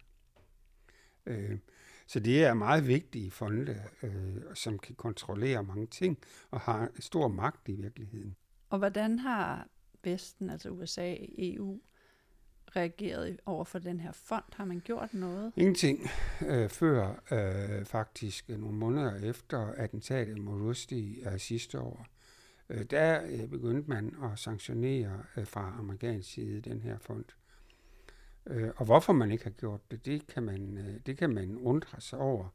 Øh, 1.26 1.58
så 2.06 2.20
det 2.20 2.44
er 2.44 2.54
meget 2.54 2.88
vigtige 2.88 3.30
fonde, 3.30 3.82
øh, 4.02 4.37
som 4.54 4.78
kan 4.78 4.94
kontrollere 4.94 5.62
mange 5.62 5.87
ting 5.87 6.18
og 6.50 6.61
har 6.61 6.90
stor 6.99 7.28
magt 7.28 7.68
i 7.68 7.73
virkeligheden. 7.73 8.37
Og 8.68 8.78
hvordan 8.78 9.18
har 9.18 9.68
Vesten, 10.04 10.50
altså 10.50 10.70
USA, 10.70 11.16
EU, 11.38 11.80
reageret 12.76 13.40
over 13.47 13.64
for 13.64 13.78
den 13.78 14.00
her 14.00 14.12
fond? 14.12 14.44
Har 14.52 14.64
man 14.64 14.80
gjort 14.85 15.14
noget? 15.14 15.52
Ingenting. 15.56 16.11
Øh, 16.47 16.68
før 16.68 17.23
øh, 17.30 17.85
faktisk 17.85 18.49
nogle 18.49 18.76
måneder 18.76 19.30
efter 19.30 19.59
attentatet 19.59 20.38
mod 20.38 20.61
Rusty 20.61 21.12
øh, 21.33 21.38
sidste 21.38 21.80
år, 21.80 22.06
øh, 22.68 22.83
der 22.90 23.23
øh, 23.26 23.49
begyndte 23.49 23.90
man 23.90 24.16
at 24.23 24.38
sanktionere 24.38 25.23
øh, 25.37 25.47
fra 25.47 25.76
amerikansk 25.78 26.33
side 26.33 26.61
den 26.61 26.80
her 26.80 26.99
fond. 26.99 27.25
Øh, 28.47 28.71
og 28.76 28.85
hvorfor 28.85 29.12
man 29.12 29.30
ikke 29.30 29.44
har 29.44 29.50
gjort 29.50 29.90
det, 29.90 30.06
det 30.06 30.26
kan 30.26 30.42
man, 30.42 30.78
øh, 30.78 31.00
det 31.06 31.18
kan 31.18 31.30
man 31.30 31.56
undre 31.56 32.00
sig 32.00 32.18
over 32.18 32.49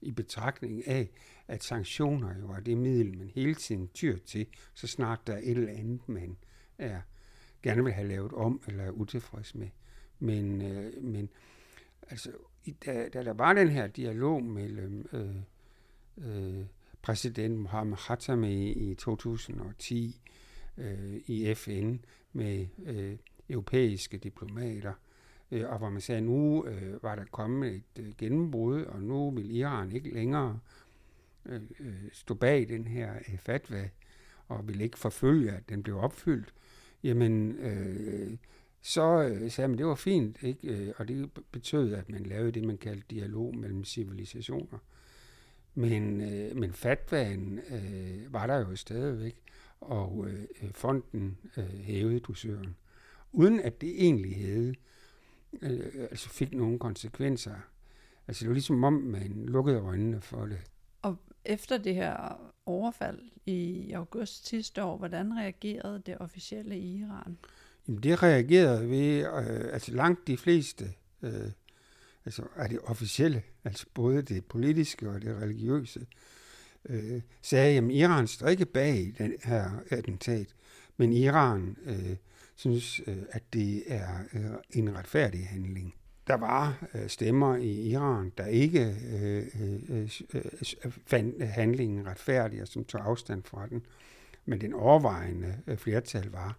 i 0.00 0.10
betragtning 0.10 0.88
af, 0.88 1.10
at 1.48 1.64
sanktioner 1.64 2.38
jo 2.38 2.50
er 2.50 2.60
det 2.60 2.78
middel, 2.78 3.18
man 3.18 3.30
hele 3.34 3.54
tiden 3.54 3.88
tyr 3.88 4.18
til, 4.26 4.46
så 4.74 4.86
snart 4.86 5.26
der 5.26 5.32
er 5.32 5.38
et 5.38 5.50
eller 5.50 5.72
andet, 5.72 6.08
man 6.08 6.36
er, 6.78 7.00
gerne 7.66 7.84
vil 7.84 7.92
have 7.92 8.08
lavet 8.08 8.32
om 8.32 8.60
eller 8.66 8.84
er 8.84 8.90
utilfreds 8.90 9.54
med. 9.54 9.68
Men, 10.18 10.62
øh, 10.62 11.04
men 11.04 11.28
altså, 12.10 12.30
da, 12.84 13.08
da 13.08 13.24
der 13.24 13.32
var 13.32 13.52
den 13.52 13.68
her 13.68 13.86
dialog 13.86 14.42
mellem 14.42 15.08
øh, 15.12 15.36
øh, 16.28 16.64
præsident 17.02 17.58
Mohammed 17.58 17.96
Khatami 17.96 18.72
i 18.72 18.94
2010 18.94 20.20
øh, 20.78 21.20
i 21.26 21.54
FN 21.54 21.96
med 22.32 22.66
øh, 22.86 23.16
europæiske 23.50 24.18
diplomater, 24.18 24.92
øh, 25.50 25.70
og 25.70 25.78
hvor 25.78 25.90
man 25.90 26.00
sagde, 26.00 26.18
at 26.18 26.24
nu 26.24 26.66
øh, 26.66 27.02
var 27.02 27.14
der 27.14 27.24
kommet 27.30 27.74
et 27.74 27.82
øh, 27.98 28.12
gennembrud, 28.18 28.82
og 28.82 29.02
nu 29.02 29.30
vil 29.30 29.56
Iran 29.56 29.92
ikke 29.92 30.14
længere 30.14 30.60
øh, 31.46 31.62
øh 31.80 31.94
stå 32.12 32.34
bag 32.34 32.68
den 32.68 32.86
her 32.86 33.14
øh, 33.14 33.38
fatwa, 33.38 33.88
og 34.48 34.68
vil 34.68 34.80
ikke 34.80 34.98
forfølge, 34.98 35.52
at 35.52 35.68
den 35.68 35.82
blev 35.82 35.98
opfyldt, 35.98 36.54
jamen 37.06 37.52
øh, 37.58 38.36
så 38.82 39.22
øh, 39.22 39.50
sagde 39.50 39.68
man, 39.68 39.78
det 39.78 39.86
var 39.86 39.94
fint, 39.94 40.42
ikke? 40.42 40.68
Øh, 40.68 40.92
og 40.96 41.08
det 41.08 41.30
betød, 41.52 41.94
at 41.94 42.08
man 42.08 42.22
lavede 42.22 42.52
det, 42.52 42.64
man 42.64 42.78
kaldte 42.78 43.06
dialog 43.10 43.56
mellem 43.56 43.84
civilisationer. 43.84 44.78
Men, 45.74 46.20
øh, 46.20 46.56
men 46.56 46.72
fatwaen 46.72 47.58
øh, 47.58 48.32
var 48.32 48.46
der 48.46 48.58
jo 48.58 48.76
stadigvæk, 48.76 49.36
og 49.80 50.26
øh, 50.28 50.70
fonden 50.72 51.38
øh, 51.56 51.64
hævede 51.64 52.20
dusøren, 52.20 52.76
uden 53.32 53.60
at 53.60 53.80
det 53.80 54.04
egentlig 54.04 54.36
havde 54.36 54.74
øh, 55.62 56.06
altså 56.10 56.28
fik 56.28 56.54
nogen 56.54 56.78
konsekvenser. 56.78 57.54
Altså 58.28 58.40
det 58.40 58.48
var 58.48 58.54
ligesom 58.54 58.84
om, 58.84 58.92
man 58.92 59.46
lukkede 59.46 59.78
øjnene 59.78 60.20
for 60.20 60.46
det. 60.46 60.58
Og 61.02 61.16
efter 61.44 61.78
det 61.78 61.94
her 61.94 62.40
overfald 62.66 63.20
i 63.46 63.92
august 63.92 64.48
sidste 64.48 64.82
år, 64.82 64.96
hvordan 64.96 65.36
reagerede 65.36 66.02
det 66.06 66.18
officielle 66.18 66.78
i 66.78 66.98
Iran? 66.98 67.38
Jamen 67.88 68.02
det 68.02 68.22
reagerede 68.22 68.90
ved, 68.90 69.18
øh, 69.18 69.72
altså 69.72 69.92
langt 69.92 70.26
de 70.26 70.36
fleste, 70.36 70.92
øh, 71.22 71.50
altså 72.24 72.42
af 72.56 72.68
det 72.68 72.78
officielle, 72.84 73.42
altså 73.64 73.86
både 73.94 74.22
det 74.22 74.44
politiske 74.44 75.10
og 75.10 75.22
det 75.22 75.36
religiøse, 75.42 76.06
øh, 76.88 77.20
sagde, 77.42 77.78
at 77.78 77.84
Iran 77.90 78.26
står 78.26 78.48
ikke 78.48 78.66
bag 78.66 79.12
den 79.18 79.34
her 79.44 79.70
attentat, 79.90 80.54
men 80.96 81.12
Iran 81.12 81.76
øh, 81.84 82.16
synes, 82.56 83.00
øh, 83.06 83.22
at 83.30 83.42
det 83.52 83.82
er 83.86 84.18
øh, 84.34 84.50
en 84.70 84.96
retfærdig 84.96 85.46
handling. 85.46 85.94
Der 86.26 86.34
var 86.34 86.88
øh, 86.94 87.08
stemmer 87.08 87.56
i 87.56 87.70
Iran, 87.70 88.32
der 88.38 88.46
ikke 88.46 88.94
fandt 91.06 91.46
handlingen 91.46 92.06
retfærdig 92.06 92.62
og 92.62 92.68
som 92.68 92.84
tog 92.84 93.06
afstand 93.06 93.42
fra 93.42 93.66
den. 93.66 93.86
Men 94.44 94.60
den 94.60 94.72
overvejende 94.72 95.62
flertal 95.76 96.30
var, 96.30 96.58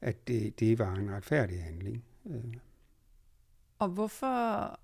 at 0.00 0.28
det, 0.28 0.60
det 0.60 0.78
var 0.78 0.94
en 0.94 1.10
retfærdig 1.10 1.62
handling. 1.62 2.04
Og 3.78 3.88
hvorfor 3.88 4.80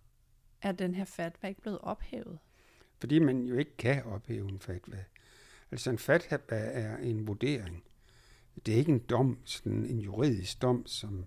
er 0.63 0.73
den 0.73 0.95
her 0.95 1.05
fatwa 1.05 1.49
ikke 1.49 1.61
blevet 1.61 1.79
ophævet? 1.79 2.39
Fordi 3.01 3.19
man 3.19 3.43
jo 3.43 3.57
ikke 3.57 3.77
kan 3.77 4.05
ophæve 4.05 4.49
en 4.49 4.59
fatwa. 4.59 5.05
Altså 5.71 5.91
en 5.91 5.99
fatwa 5.99 6.39
er 6.51 6.97
en 6.97 7.27
vurdering 7.27 7.85
det 8.67 8.75
er 8.75 8.79
ikke 8.79 8.93
en 8.93 8.99
dom, 8.99 9.39
sådan 9.45 9.85
en 9.85 9.99
juridisk 9.99 10.63
dom, 10.63 10.87
som, 10.87 11.25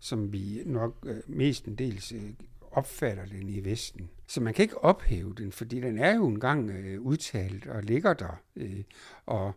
som 0.00 0.32
vi 0.32 0.62
nok 0.66 1.06
øh, 1.06 1.16
mestendels 1.26 2.12
øh, 2.12 2.30
opfatter 2.70 3.26
den 3.26 3.48
i 3.48 3.64
Vesten. 3.64 4.10
Så 4.26 4.40
man 4.40 4.54
kan 4.54 4.62
ikke 4.62 4.84
ophæve 4.84 5.34
den, 5.38 5.52
fordi 5.52 5.80
den 5.80 5.98
er 5.98 6.14
jo 6.14 6.26
engang 6.26 6.70
øh, 6.70 7.00
udtalt 7.00 7.66
og 7.66 7.82
ligger 7.82 8.14
der. 8.14 8.42
Øh, 8.56 8.82
og 9.26 9.52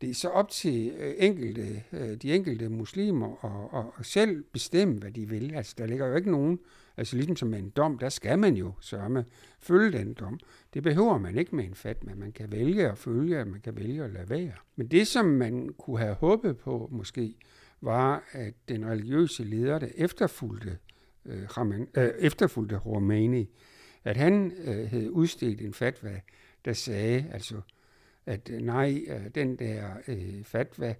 det 0.00 0.10
er 0.10 0.14
så 0.14 0.28
op 0.28 0.48
til 0.48 0.92
øh, 0.98 1.14
enkelte, 1.18 1.82
øh, 1.92 2.16
de 2.16 2.34
enkelte 2.34 2.68
muslimer 2.68 3.26
at, 3.44 3.78
og, 3.78 3.94
og 3.96 4.06
selv 4.06 4.42
bestemme, 4.42 4.98
hvad 4.98 5.10
de 5.10 5.28
vil. 5.28 5.54
Altså, 5.54 5.74
der 5.78 5.86
ligger 5.86 6.06
jo 6.06 6.16
ikke 6.16 6.30
nogen 6.30 6.58
Altså 7.00 7.16
ligesom 7.16 7.36
som 7.36 7.48
med 7.48 7.58
en 7.58 7.70
dom, 7.70 7.98
der 7.98 8.08
skal 8.08 8.38
man 8.38 8.54
jo 8.54 8.72
sørme 8.80 9.24
følge 9.58 9.98
den 9.98 10.14
dom. 10.14 10.38
Det 10.74 10.82
behøver 10.82 11.18
man 11.18 11.38
ikke 11.38 11.56
med 11.56 11.64
en 11.64 11.74
fatma. 11.74 12.14
Man 12.14 12.32
kan 12.32 12.52
vælge 12.52 12.88
at 12.88 12.98
følge, 12.98 13.44
man 13.44 13.60
kan 13.60 13.76
vælge 13.76 14.04
at 14.04 14.10
lade 14.10 14.30
være. 14.30 14.52
Men 14.76 14.86
det, 14.86 15.06
som 15.06 15.24
man 15.24 15.68
kunne 15.78 15.98
have 15.98 16.14
håbet 16.14 16.58
på 16.58 16.88
måske, 16.92 17.34
var, 17.80 18.24
at 18.32 18.54
den 18.68 18.86
religiøse 18.86 19.44
leder, 19.44 19.78
der 19.78 19.88
efterfulgte, 19.94 20.78
øh, 21.26 21.48
øh, 21.96 22.10
efterfulgte 22.18 22.76
Romani, 22.76 23.50
at 24.04 24.16
han 24.16 24.52
øh, 24.64 24.90
havde 24.90 25.12
udstedt 25.12 25.60
en 25.60 25.74
fatwa, 25.74 26.20
der 26.64 26.72
sagde, 26.72 27.26
altså, 27.32 27.60
at 28.26 28.50
øh, 28.50 28.60
nej, 28.60 29.04
øh, 29.08 29.28
den 29.34 29.56
der 29.56 29.90
øh, 30.08 30.44
fatwa, 30.44 30.94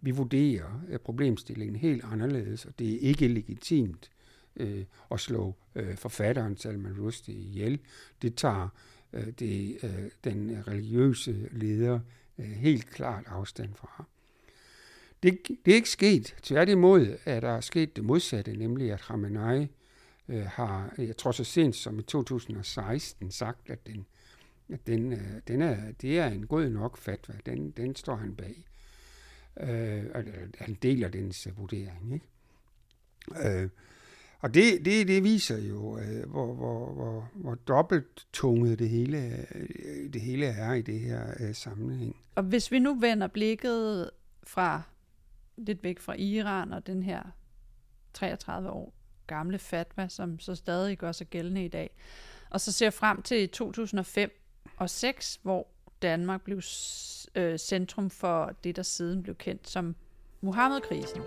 vi 0.00 0.10
vurderer 0.10 0.82
øh, 0.88 0.98
problemstillingen 0.98 1.76
helt 1.76 2.04
anderledes, 2.04 2.64
og 2.64 2.78
det 2.78 2.94
er 2.94 2.98
ikke 2.98 3.28
legitimt 3.28 4.10
øh, 4.56 4.84
at 5.10 5.20
slå 5.20 5.54
øh, 5.74 5.96
forfatteren 5.96 6.56
Salman 6.56 7.00
Rushdie 7.00 7.34
ihjel. 7.34 7.80
Det 8.22 8.34
tager 8.34 8.68
øh, 9.12 9.26
det, 9.26 9.78
øh, 9.82 10.10
den 10.24 10.68
religiøse 10.68 11.48
leder 11.52 12.00
øh, 12.38 12.46
helt 12.46 12.90
klart 12.90 13.24
afstand 13.26 13.74
fra. 13.74 14.04
Det, 15.26 15.38
det 15.64 15.70
er 15.72 15.74
ikke 15.74 15.90
sket. 15.90 16.36
Tværtimod 16.42 17.18
er 17.24 17.40
der 17.40 17.60
sket 17.60 17.96
det 17.96 18.04
modsatte, 18.04 18.56
nemlig 18.56 18.92
at 18.92 19.00
Khamenei 19.00 19.66
øh, 20.28 20.46
har, 20.46 20.94
jeg 20.98 21.16
tror 21.16 21.32
så 21.32 21.44
sent 21.44 21.76
som 21.76 21.98
i 21.98 22.02
2016, 22.02 23.30
sagt, 23.30 23.70
at 23.70 23.86
den, 23.86 24.06
at 24.72 24.86
den, 24.86 25.12
øh, 25.12 25.40
den 25.48 25.62
er, 25.62 25.76
det 26.00 26.18
er 26.18 26.26
en 26.26 26.46
god 26.46 26.68
nok 26.68 26.98
fatwa. 26.98 27.34
Den, 27.46 27.70
den 27.70 27.94
står 27.94 28.16
han 28.16 28.34
bag. 28.34 28.64
Øh, 29.60 30.04
og 30.14 30.20
øh, 30.20 30.48
han 30.58 30.74
deler 30.82 31.08
dens 31.08 31.46
øh, 31.46 31.58
vurdering. 31.58 32.14
Ikke? 32.14 33.62
Øh, 33.62 33.68
og 34.40 34.54
det, 34.54 34.84
det, 34.84 35.08
det 35.08 35.24
viser 35.24 35.58
jo, 35.58 35.98
øh, 35.98 36.30
hvor, 36.30 36.54
hvor, 36.54 36.92
hvor, 36.92 37.30
hvor 37.34 37.54
dobbelttunget 37.54 38.78
det 38.78 38.88
hele, 38.88 39.46
øh, 39.54 40.12
det 40.12 40.20
hele 40.20 40.46
er 40.46 40.74
i 40.74 40.82
det 40.82 41.00
her 41.00 41.34
øh, 41.40 41.54
sammenhæng. 41.54 42.16
Og 42.34 42.42
hvis 42.42 42.72
vi 42.72 42.78
nu 42.78 42.94
vender 42.94 43.26
blikket 43.26 44.10
fra 44.44 44.82
lidt 45.56 45.84
væk 45.84 46.00
fra 46.00 46.14
Iran 46.14 46.72
og 46.72 46.86
den 46.86 47.02
her 47.02 47.22
33 48.12 48.70
år 48.70 48.92
gamle 49.26 49.58
fatwa, 49.58 50.08
som 50.08 50.38
så 50.38 50.54
stadig 50.54 50.98
gør 50.98 51.12
sig 51.12 51.26
gældende 51.26 51.64
i 51.64 51.68
dag, 51.68 51.90
og 52.50 52.60
så 52.60 52.72
ser 52.72 52.90
frem 52.90 53.22
til 53.22 53.48
2005 53.48 54.30
og 54.76 54.90
6, 54.90 55.40
hvor 55.42 55.66
Danmark 56.02 56.42
blev 56.42 56.62
øh, 57.34 57.58
centrum 57.58 58.10
for 58.10 58.52
det, 58.64 58.76
der 58.76 58.82
siden 58.82 59.22
blev 59.22 59.34
kendt 59.34 59.68
som 59.68 59.96
Muhammedkrisen. 60.40 61.22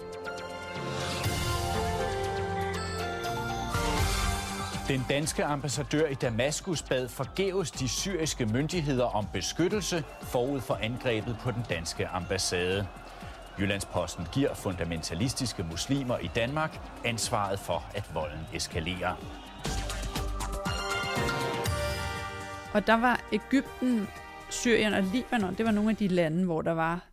Den 4.88 5.02
danske 5.10 5.46
ambassadør 5.46 6.08
i 6.08 6.14
Damaskus 6.14 6.82
bad 6.82 7.08
forgæves 7.08 7.72
de 7.72 7.90
syriske 7.90 8.46
myndigheder 8.46 9.06
om 9.06 9.26
beskyttelse 9.34 10.04
forud 10.22 10.62
for 10.62 10.74
angrebet 10.74 11.38
på 11.42 11.52
den 11.52 11.64
danske 11.70 12.08
ambassade. 12.08 12.88
Jyllandsposten 13.60 14.26
giver 14.34 14.54
fundamentalistiske 14.54 15.64
muslimer 15.64 16.18
i 16.18 16.30
Danmark 16.36 16.80
ansvaret 17.06 17.60
for, 17.60 17.92
at 17.96 18.12
volden 18.14 18.46
eskalerer. 18.54 19.16
Og 22.74 22.88
der 22.88 22.94
var 22.94 23.22
Ægypten, 23.32 24.08
Syrien 24.50 24.94
og 24.94 25.04
Libanon, 25.04 25.56
det 25.56 25.66
var 25.66 25.72
nogle 25.72 25.90
af 25.90 25.96
de 25.96 26.08
lande, 26.08 26.46
hvor 26.46 26.62
der 26.62 26.72
var 26.72 27.10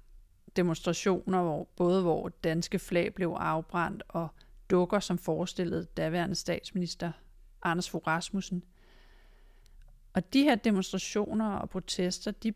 demonstrationer, 0.57 1.43
hvor 1.43 1.69
både 1.77 2.03
hvor 2.03 2.29
danske 2.29 2.79
flag 2.79 3.15
blev 3.15 3.37
afbrændt 3.41 4.03
og 4.09 4.29
dukker, 4.71 5.01
som 5.01 5.19
forestillede 5.19 5.87
daværende 5.97 6.35
statsminister 6.35 7.13
Anders 7.63 7.91
Fogh 7.91 8.07
Rasmussen. 8.07 8.65
Og 10.15 10.33
de 10.33 10.43
her 10.43 10.55
demonstrationer 10.55 11.51
og 11.51 11.71
protester, 11.71 12.31
de 12.31 12.53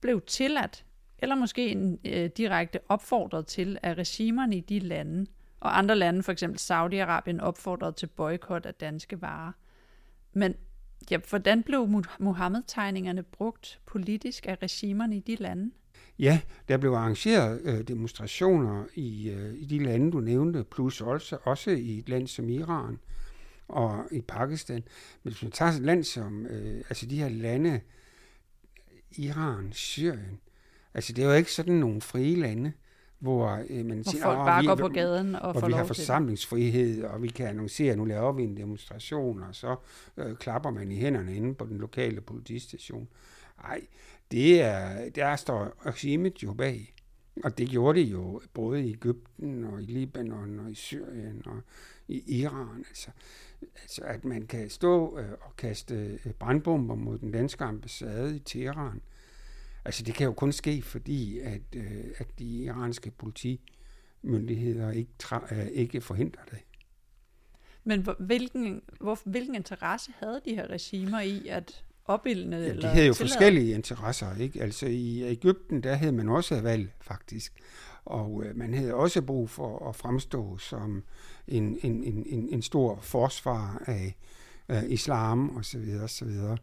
blev 0.00 0.20
tilladt, 0.20 0.85
eller 1.18 1.34
måske 1.34 1.68
en, 1.68 1.98
øh, 2.04 2.30
direkte 2.36 2.78
opfordret 2.88 3.46
til 3.46 3.78
af 3.82 3.94
regimerne 3.94 4.56
i 4.56 4.60
de 4.60 4.78
lande, 4.78 5.26
og 5.60 5.78
andre 5.78 5.96
lande, 5.96 6.22
for 6.22 6.32
eksempel 6.32 6.58
Saudi-Arabien, 6.60 7.40
opfordret 7.40 7.96
til 7.96 8.06
boykot 8.06 8.66
af 8.66 8.74
danske 8.74 9.22
varer. 9.22 9.52
Men 10.32 10.54
ja, 11.10 11.18
hvordan 11.28 11.62
blev 11.62 12.04
Mohammed-tegningerne 12.18 13.22
brugt 13.22 13.80
politisk 13.86 14.46
af 14.46 14.58
regimerne 14.62 15.16
i 15.16 15.20
de 15.20 15.36
lande? 15.36 15.70
Ja, 16.18 16.40
der 16.68 16.76
blev 16.76 16.90
arrangeret 16.90 17.60
øh, 17.64 17.80
demonstrationer 17.80 18.84
i, 18.94 19.30
øh, 19.30 19.54
i 19.54 19.64
de 19.64 19.84
lande, 19.84 20.12
du 20.12 20.20
nævnte, 20.20 20.64
plus 20.64 21.00
også, 21.00 21.38
også 21.44 21.70
i 21.70 21.98
et 21.98 22.08
land 22.08 22.26
som 22.26 22.48
Iran 22.48 22.98
og 23.68 24.04
i 24.12 24.20
Pakistan. 24.20 24.82
Men 25.22 25.32
hvis 25.32 25.42
man 25.42 25.52
tager 25.52 25.72
et 25.72 25.82
land 25.82 26.04
som, 26.04 26.46
øh, 26.46 26.76
altså 26.76 27.06
de 27.06 27.18
her 27.18 27.28
lande, 27.28 27.80
Iran, 29.18 29.72
Syrien, 29.72 30.40
altså 30.96 31.12
det 31.12 31.24
er 31.24 31.28
jo 31.28 31.34
ikke 31.34 31.52
sådan 31.52 31.74
nogle 31.74 32.00
frie 32.00 32.36
lande, 32.36 32.72
hvor 33.18 33.64
øh, 33.68 33.86
man 33.86 33.98
hvor 33.98 34.10
siger, 34.10 34.22
folk 34.22 34.36
bare 34.36 34.62
vi, 34.62 34.66
går 34.66 34.74
på 34.74 34.88
gaden 34.88 35.34
og 35.34 35.52
hvor 35.52 35.66
vi 35.66 35.72
har 35.72 35.84
forsamlingsfrihed, 35.84 37.04
og 37.04 37.22
vi 37.22 37.28
kan 37.28 37.46
annoncere, 37.46 37.92
at 37.92 37.98
nu 37.98 38.04
laver 38.04 38.32
vi 38.32 38.42
en 38.42 38.56
demonstration, 38.56 39.42
og 39.42 39.54
så 39.54 39.76
øh, 40.16 40.36
klapper 40.36 40.70
man 40.70 40.92
i 40.92 40.96
hænderne 40.96 41.36
inde 41.36 41.54
på 41.54 41.66
den 41.66 41.78
lokale 41.78 42.20
politistation. 42.20 43.08
Nej, 43.62 43.80
det 44.30 44.62
er, 44.62 45.10
der 45.10 45.36
står 45.36 45.72
regimet 45.86 46.42
jo 46.42 46.52
bag. 46.52 46.92
Og 47.44 47.58
det 47.58 47.68
gjorde 47.68 48.00
det 48.00 48.06
jo 48.06 48.40
både 48.54 48.84
i 48.84 48.92
Ægypten 48.92 49.64
og 49.64 49.82
i 49.82 49.84
Libanon 49.84 50.60
og 50.60 50.70
i 50.70 50.74
Syrien 50.74 51.42
og 51.46 51.60
i 52.08 52.40
Iran. 52.40 52.84
Altså, 52.88 53.10
altså 53.82 54.02
at 54.04 54.24
man 54.24 54.46
kan 54.46 54.70
stå 54.70 55.18
øh, 55.18 55.30
og 55.30 55.56
kaste 55.56 55.94
øh, 55.94 56.32
brandbomber 56.32 56.94
mod 56.94 57.18
den 57.18 57.32
danske 57.32 57.64
ambassade 57.64 58.36
i 58.36 58.38
Teheran. 58.38 59.00
Altså 59.86 60.02
det 60.02 60.14
kan 60.14 60.24
jo 60.24 60.32
kun 60.32 60.52
ske, 60.52 60.82
fordi 60.82 61.38
at, 61.38 61.62
øh, 61.76 62.04
at 62.18 62.26
de 62.38 62.44
iranske 62.44 63.10
politimyndigheder 63.10 64.90
ikke, 64.90 65.10
ikke 65.72 66.00
forhindrer 66.00 66.42
det. 66.50 66.58
Men 67.84 68.06
hvilken, 68.18 68.82
hvor, 69.00 69.18
hvilken 69.24 69.54
interesse 69.54 70.12
havde 70.18 70.40
de 70.44 70.54
her 70.54 70.66
regimer 70.70 71.20
i 71.20 71.48
at 71.48 71.84
opildne? 72.04 72.56
Ja, 72.56 72.62
de 72.62 72.68
eller 72.68 72.88
havde 72.88 73.06
jo 73.06 73.14
tillade? 73.14 73.30
forskellige 73.30 73.74
interesser. 73.74 74.36
Ikke? 74.36 74.62
Altså 74.62 74.86
i 74.86 75.22
Ægypten, 75.22 75.82
der 75.82 75.94
havde 75.94 76.12
man 76.12 76.28
også 76.28 76.60
valg 76.60 76.92
faktisk. 77.00 77.52
Og 78.04 78.44
øh, 78.44 78.56
man 78.56 78.74
havde 78.74 78.94
også 78.94 79.22
brug 79.22 79.50
for 79.50 79.88
at 79.88 79.96
fremstå 79.96 80.58
som 80.58 81.04
en, 81.48 81.78
en, 81.82 82.04
en, 82.04 82.48
en 82.48 82.62
stor 82.62 82.98
forsvar 83.00 83.82
af 83.86 84.06
øh, 84.06 84.12
islam 84.88 85.56
osv. 85.56 86.06
Så, 86.06 86.24
videre, 86.24 86.58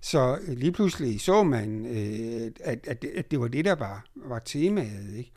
så 0.00 0.38
øh, 0.46 0.56
lige 0.56 0.72
pludselig 0.72 1.20
så 1.20 1.42
man, 1.42 1.86
øh, 1.86 2.52
at, 2.60 2.86
at, 2.86 3.02
det, 3.02 3.08
at 3.08 3.30
det 3.30 3.40
var 3.40 3.48
det, 3.48 3.64
der 3.64 3.74
var, 3.74 4.04
var 4.14 4.38
temaet. 4.38 5.14
Ikke? 5.16 5.32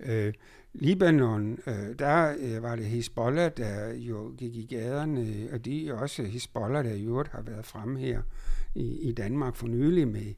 Øh, 0.00 0.32
Libanon, 0.74 1.58
øh, 1.66 1.98
der 1.98 2.34
øh, 2.38 2.62
var 2.62 2.76
det 2.76 2.84
Hezbollah, 2.84 3.50
der 3.56 3.94
jo 3.94 4.34
gik 4.38 4.56
i 4.56 4.66
gaderne, 4.66 5.48
og 5.52 5.64
de 5.64 5.88
er 5.88 5.94
også 5.94 6.22
Hezbollah, 6.22 6.84
der 6.84 6.92
i 6.92 7.04
øvrigt 7.04 7.28
har 7.28 7.42
været 7.42 7.64
frem 7.64 7.96
her 7.96 8.22
i, 8.74 9.08
i 9.08 9.12
Danmark 9.12 9.56
for 9.56 9.66
nylig 9.66 10.08
med, 10.08 10.34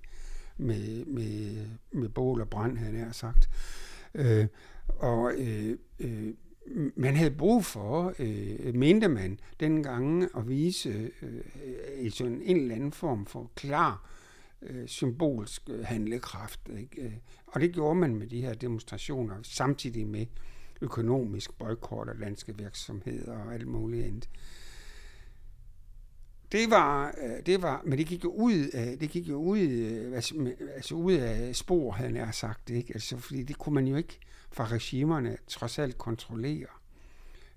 med, 0.57 1.05
med, 1.05 1.67
med 1.93 2.09
bål 2.09 2.41
og 2.41 2.49
brand, 2.49 2.79
havde 2.79 2.99
jeg 2.99 3.09
sagt. 3.13 3.51
Øh, 4.15 4.47
og 4.89 5.33
øh, 5.39 5.79
øh, 6.01 6.35
man 6.97 7.17
havde 7.17 7.31
brug 7.31 7.65
for, 7.65 8.15
øh, 8.19 8.75
mente 8.75 9.09
man 9.09 9.41
dengang, 9.61 10.23
at 10.37 10.49
vise 10.49 11.11
øh, 11.23 11.41
altså 11.99 12.19
sådan 12.19 12.43
en 12.45 12.57
eller 12.57 12.75
anden 12.75 12.93
form 12.93 13.27
for 13.27 13.51
klar 13.55 14.11
øh, 14.63 14.87
symbolsk 14.87 15.63
øh, 15.71 15.85
handlekraft. 15.85 16.61
Ikke? 16.79 17.03
Øh, 17.03 17.13
og 17.47 17.61
det 17.61 17.73
gjorde 17.73 17.95
man 17.95 18.17
med 18.17 18.27
de 18.27 18.41
her 18.41 18.55
demonstrationer, 18.55 19.37
samtidig 19.43 20.07
med 20.07 20.27
økonomisk 20.81 21.59
boykot 21.59 22.09
af 22.09 22.19
landske 22.19 22.59
virksomheder 22.59 23.39
og 23.39 23.55
alt 23.55 23.69
muligt 23.69 24.07
andet. 24.07 24.29
Det 26.53 26.71
var, 26.71 27.15
øh, 27.23 27.47
det 27.47 27.63
var, 27.63 27.83
men 27.85 27.99
det 27.99 28.07
gik 28.07 28.25
jo 28.25 28.31
ud 28.31 28.69
af, 28.73 28.99
det 28.99 29.11
gik 29.11 29.29
jo 29.29 29.37
ud, 29.37 29.59
øh, 29.59 30.15
altså, 30.15 30.55
altså 30.75 30.95
ud 30.95 31.13
af 31.13 31.57
spor, 31.57 31.91
havde 31.91 32.15
jeg 32.15 32.35
sagt, 32.35 32.71
ikke? 32.71 32.93
Altså, 32.95 33.17
fordi 33.17 33.43
det 33.43 33.59
kunne 33.59 33.75
man 33.75 33.87
jo 33.87 33.97
ikke 33.97 34.19
fra 34.53 34.67
regimerne 34.67 35.37
trods 35.47 35.79
alt 35.79 35.99
kontrollere. 35.99 36.67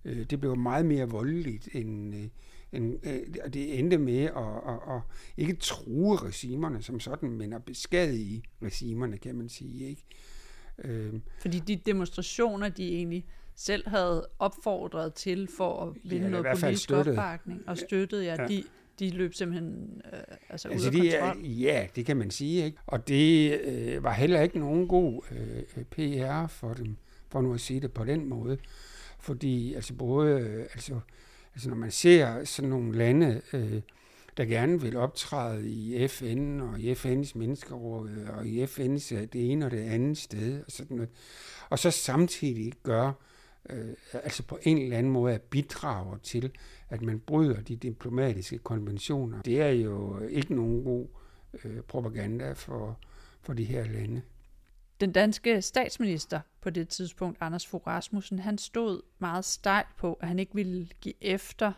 Øh, 0.05 0.25
det 0.25 0.39
blev 0.39 0.57
meget 0.57 0.85
mere 0.85 1.09
voldeligt, 1.09 1.69
end, 1.73 2.13
end 2.71 2.99
og 3.43 3.53
det 3.53 3.79
endte 3.79 3.97
med 3.97 4.23
at, 4.23 4.73
at, 4.73 4.95
at 4.95 5.01
ikke 5.37 5.53
true 5.53 6.17
regimerne 6.17 6.83
som 6.83 6.99
sådan, 6.99 7.29
men 7.29 7.53
at 7.53 7.63
beskadige 7.63 8.43
regimerne, 8.63 9.17
kan 9.17 9.35
man 9.35 9.49
sige, 9.49 9.89
ikke? 9.89 10.03
Fordi 11.41 11.59
de 11.59 11.75
demonstrationer, 11.75 12.69
de 12.69 12.95
egentlig 12.95 13.25
selv 13.59 13.89
havde 13.89 14.27
opfordret 14.39 15.13
til 15.13 15.49
for 15.57 15.85
at 15.85 15.93
vinde 16.03 16.25
ja, 16.25 16.31
noget 16.31 16.59
politisk 16.59 16.91
opbakning 16.91 17.63
og 17.67 17.77
støttede, 17.77 18.23
ja, 18.25 18.41
ja. 18.41 18.47
de, 18.47 18.63
de 18.99 19.09
løb 19.09 19.33
simpelthen 19.33 20.01
øh, 20.13 20.19
altså, 20.49 20.67
altså 20.67 20.89
ud 20.89 20.95
af 20.95 21.01
de 21.01 21.11
kontrol. 21.19 21.45
Ja, 21.45 21.87
det 21.95 22.05
kan 22.05 22.17
man 22.17 22.31
sige. 22.31 22.65
Ikke? 22.65 22.77
Og 22.87 23.07
det 23.07 23.59
øh, 23.61 24.03
var 24.03 24.13
heller 24.13 24.41
ikke 24.41 24.59
nogen 24.59 24.87
god 24.87 25.21
øh, 25.31 25.83
PR 25.83 26.47
for 26.47 26.73
dem, 26.73 26.97
for 27.29 27.41
nu 27.41 27.53
at 27.53 27.59
sige 27.59 27.79
det 27.79 27.91
på 27.91 28.03
den 28.05 28.29
måde. 28.29 28.57
Fordi 29.19 29.73
altså 29.73 29.93
både, 29.93 30.39
øh, 30.39 30.59
altså, 30.59 30.99
altså 31.53 31.69
når 31.69 31.75
man 31.75 31.91
ser 31.91 32.43
sådan 32.43 32.69
nogle 32.69 32.97
lande, 32.97 33.41
øh, 33.53 33.81
der 34.37 34.45
gerne 34.45 34.81
vil 34.81 34.97
optræde 34.97 35.69
i 35.69 36.07
FN 36.07 36.59
og 36.59 36.79
i 36.79 36.93
FN's 36.93 37.31
menneskeråd 37.35 38.09
og 38.37 38.47
i 38.47 38.63
FN's 38.63 39.15
øh, 39.15 39.21
det 39.33 39.51
ene 39.51 39.65
og 39.65 39.71
det 39.71 39.79
andet 39.79 40.17
sted 40.17 40.63
og 40.65 40.71
sådan 40.71 40.97
noget, 40.97 41.09
og 41.69 41.79
så 41.79 41.91
samtidig 41.91 42.73
gør 42.83 43.11
øh, 43.69 43.93
altså 44.13 44.43
på 44.43 44.59
en 44.61 44.77
eller 44.77 44.97
anden 44.97 45.11
måde 45.11 45.39
bidrager 45.39 46.17
til, 46.17 46.51
at 46.89 47.01
man 47.01 47.19
bryder 47.19 47.61
de 47.61 47.75
diplomatiske 47.75 48.57
konventioner. 48.57 49.41
Det 49.41 49.61
er 49.61 49.69
jo 49.69 50.19
ikke 50.19 50.55
nogen 50.55 50.83
god 50.83 51.07
øh, 51.63 51.81
propaganda 51.81 52.53
for, 52.53 52.99
for 53.41 53.53
de 53.53 53.63
her 53.63 53.85
lande. 53.85 54.21
Den 54.99 55.11
danske 55.11 55.61
statsminister 55.61 56.39
på 56.61 56.69
det 56.69 56.89
tidspunkt, 56.89 57.37
Anders 57.41 57.67
Fogh 57.67 57.87
Rasmussen, 57.87 58.39
han 58.39 58.57
stod 58.57 59.01
meget 59.19 59.45
stejlt 59.45 59.95
på, 59.97 60.13
at 60.13 60.27
han 60.27 60.39
ikke 60.39 60.55
ville 60.55 60.87
give 61.01 61.13
efter 61.21 61.71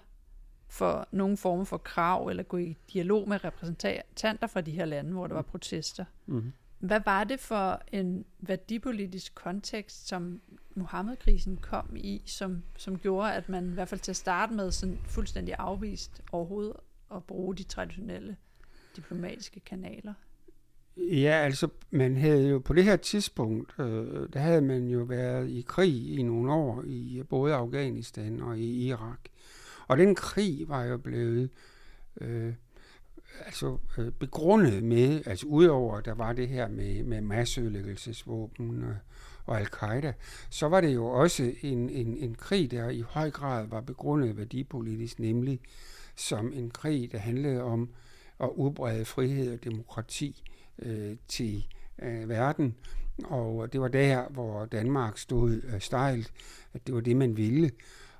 for 0.67 1.07
nogen 1.11 1.37
form 1.37 1.65
for 1.65 1.77
krav 1.77 2.27
eller 2.27 2.43
gå 2.43 2.57
i 2.57 2.77
dialog 2.93 3.29
med 3.29 3.43
repræsentanter 3.43 4.47
fra 4.47 4.61
de 4.61 4.71
her 4.71 4.85
lande, 4.85 5.11
hvor 5.11 5.27
der 5.27 5.35
var 5.35 5.41
protester. 5.41 6.05
Mm-hmm. 6.25 6.53
Hvad 6.79 7.01
var 7.05 7.23
det 7.23 7.39
for 7.39 7.81
en 7.91 8.25
værdipolitisk 8.39 9.35
kontekst, 9.35 10.07
som 10.07 10.41
Mohammed-krisen 10.75 11.57
kom 11.57 11.95
i, 11.95 12.21
som, 12.25 12.63
som 12.77 12.99
gjorde, 12.99 13.33
at 13.33 13.49
man 13.49 13.69
i 13.69 13.73
hvert 13.73 13.87
fald 13.87 13.99
til 13.99 14.11
at 14.11 14.15
starte 14.15 14.53
med 14.53 14.71
sådan 14.71 14.99
fuldstændig 15.05 15.55
afvist 15.59 16.21
overhovedet 16.31 16.73
at 17.15 17.23
bruge 17.23 17.55
de 17.55 17.63
traditionelle 17.63 18.35
diplomatiske 18.95 19.59
kanaler? 19.59 20.13
Ja, 20.97 21.31
altså 21.31 21.67
man 21.91 22.17
havde 22.17 22.49
jo 22.49 22.59
på 22.59 22.73
det 22.73 22.83
her 22.83 22.95
tidspunkt, 22.95 23.79
øh, 23.79 24.29
der 24.33 24.39
havde 24.39 24.61
man 24.61 24.87
jo 24.87 24.99
været 24.99 25.49
i 25.49 25.61
krig 25.67 26.19
i 26.19 26.23
nogle 26.23 26.53
år 26.53 26.83
i 26.87 27.19
øh, 27.19 27.25
både 27.25 27.53
Afghanistan 27.53 28.41
og 28.41 28.59
i 28.59 28.87
Irak. 28.87 29.19
Og 29.87 29.97
den 29.97 30.15
krig 30.15 30.69
var 30.69 30.83
jo 30.83 30.97
blevet 30.97 31.49
øh, 32.21 32.53
altså, 33.45 33.77
øh, 33.97 34.11
begrundet 34.11 34.83
med, 34.83 35.21
altså 35.25 35.45
udover 35.47 35.97
at 35.97 36.05
der 36.05 36.13
var 36.13 36.33
det 36.33 36.47
her 36.47 36.67
med, 36.67 37.03
med 37.03 37.21
masseødelæggelsesvåben 37.21 38.83
øh, 38.83 38.95
og 39.51 39.59
al-Qaida, 39.59 40.13
så 40.49 40.67
var 40.67 40.81
det 40.81 40.93
jo 40.93 41.05
også 41.05 41.51
en, 41.61 41.89
en, 41.89 42.17
en 42.17 42.35
krig, 42.35 42.71
der 42.71 42.89
i 42.89 43.01
høj 43.01 43.31
grad 43.31 43.67
var 43.67 43.81
begrundet 43.81 44.37
værdipolitisk, 44.37 45.19
nemlig 45.19 45.59
som 46.15 46.53
en 46.53 46.69
krig, 46.69 47.11
der 47.11 47.17
handlede 47.17 47.61
om 47.61 47.89
at 48.39 48.49
udbrede 48.55 49.05
frihed 49.05 49.53
og 49.53 49.63
demokrati 49.63 50.43
øh, 50.79 51.15
til 51.27 51.65
øh, 52.01 52.29
verden. 52.29 52.75
Og 53.23 53.73
det 53.73 53.81
var 53.81 53.87
der, 53.87 54.29
hvor 54.29 54.65
Danmark 54.65 55.17
stod 55.17 55.61
øh, 55.73 55.79
stejlt, 55.81 56.31
at 56.73 56.87
det 56.87 56.95
var 56.95 57.01
det, 57.01 57.17
man 57.17 57.37
ville. 57.37 57.71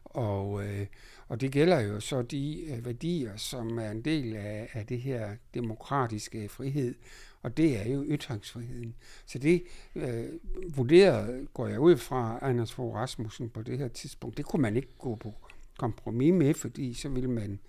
Og, 0.04 0.66
øh, 0.66 0.88
og 1.28 1.42
det 1.42 1.52
gælder 1.52 1.80
jo 1.80 2.00
så 2.00 2.22
de 2.22 2.72
øh, 2.72 2.86
værdier, 2.86 3.38
som 3.38 3.80
er 3.80 3.92
en 3.92 4.02
del 4.02 4.36
af, 4.36 4.70
af 4.74 4.86
det 4.86 5.02
her 5.02 5.30
demokratiske 5.54 6.50
frihed, 6.50 6.96
og 7.42 7.58
det 7.58 7.80
er 7.80 7.94
jo 7.94 8.06
ytringsfriheden. 8.08 8.96
Så 9.26 9.40
det 9.40 9.64
øh, 9.96 10.30
vurderede, 10.78 11.48
går 11.54 11.68
jeg 11.68 11.80
ud 11.80 11.98
fra, 11.98 12.40
Anders 12.42 12.74
Fogh 12.74 12.96
Rasmussen 12.96 13.50
på 13.50 13.62
det 13.62 13.78
her 13.78 13.88
tidspunkt, 13.88 14.38
det 14.38 14.46
kunne 14.46 14.62
man 14.62 14.76
ikke 14.76 14.94
gå 14.98 15.16
på 15.16 15.34
kompromis 15.78 16.34
med, 16.34 16.54
fordi 16.54 16.94
så 16.94 17.10
ville 17.10 17.30
man 17.30 17.60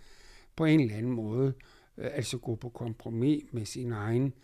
på 0.57 0.65
en 0.65 0.81
eller 0.81 0.97
anden 0.97 1.13
måde 1.13 1.53
øh, 1.99 2.11
altså 2.13 2.39
gå 2.39 2.55
på 2.55 2.69
kompromis 2.69 3.43
med 3.53 3.65
sin 3.65 3.93
egen 3.93 4.35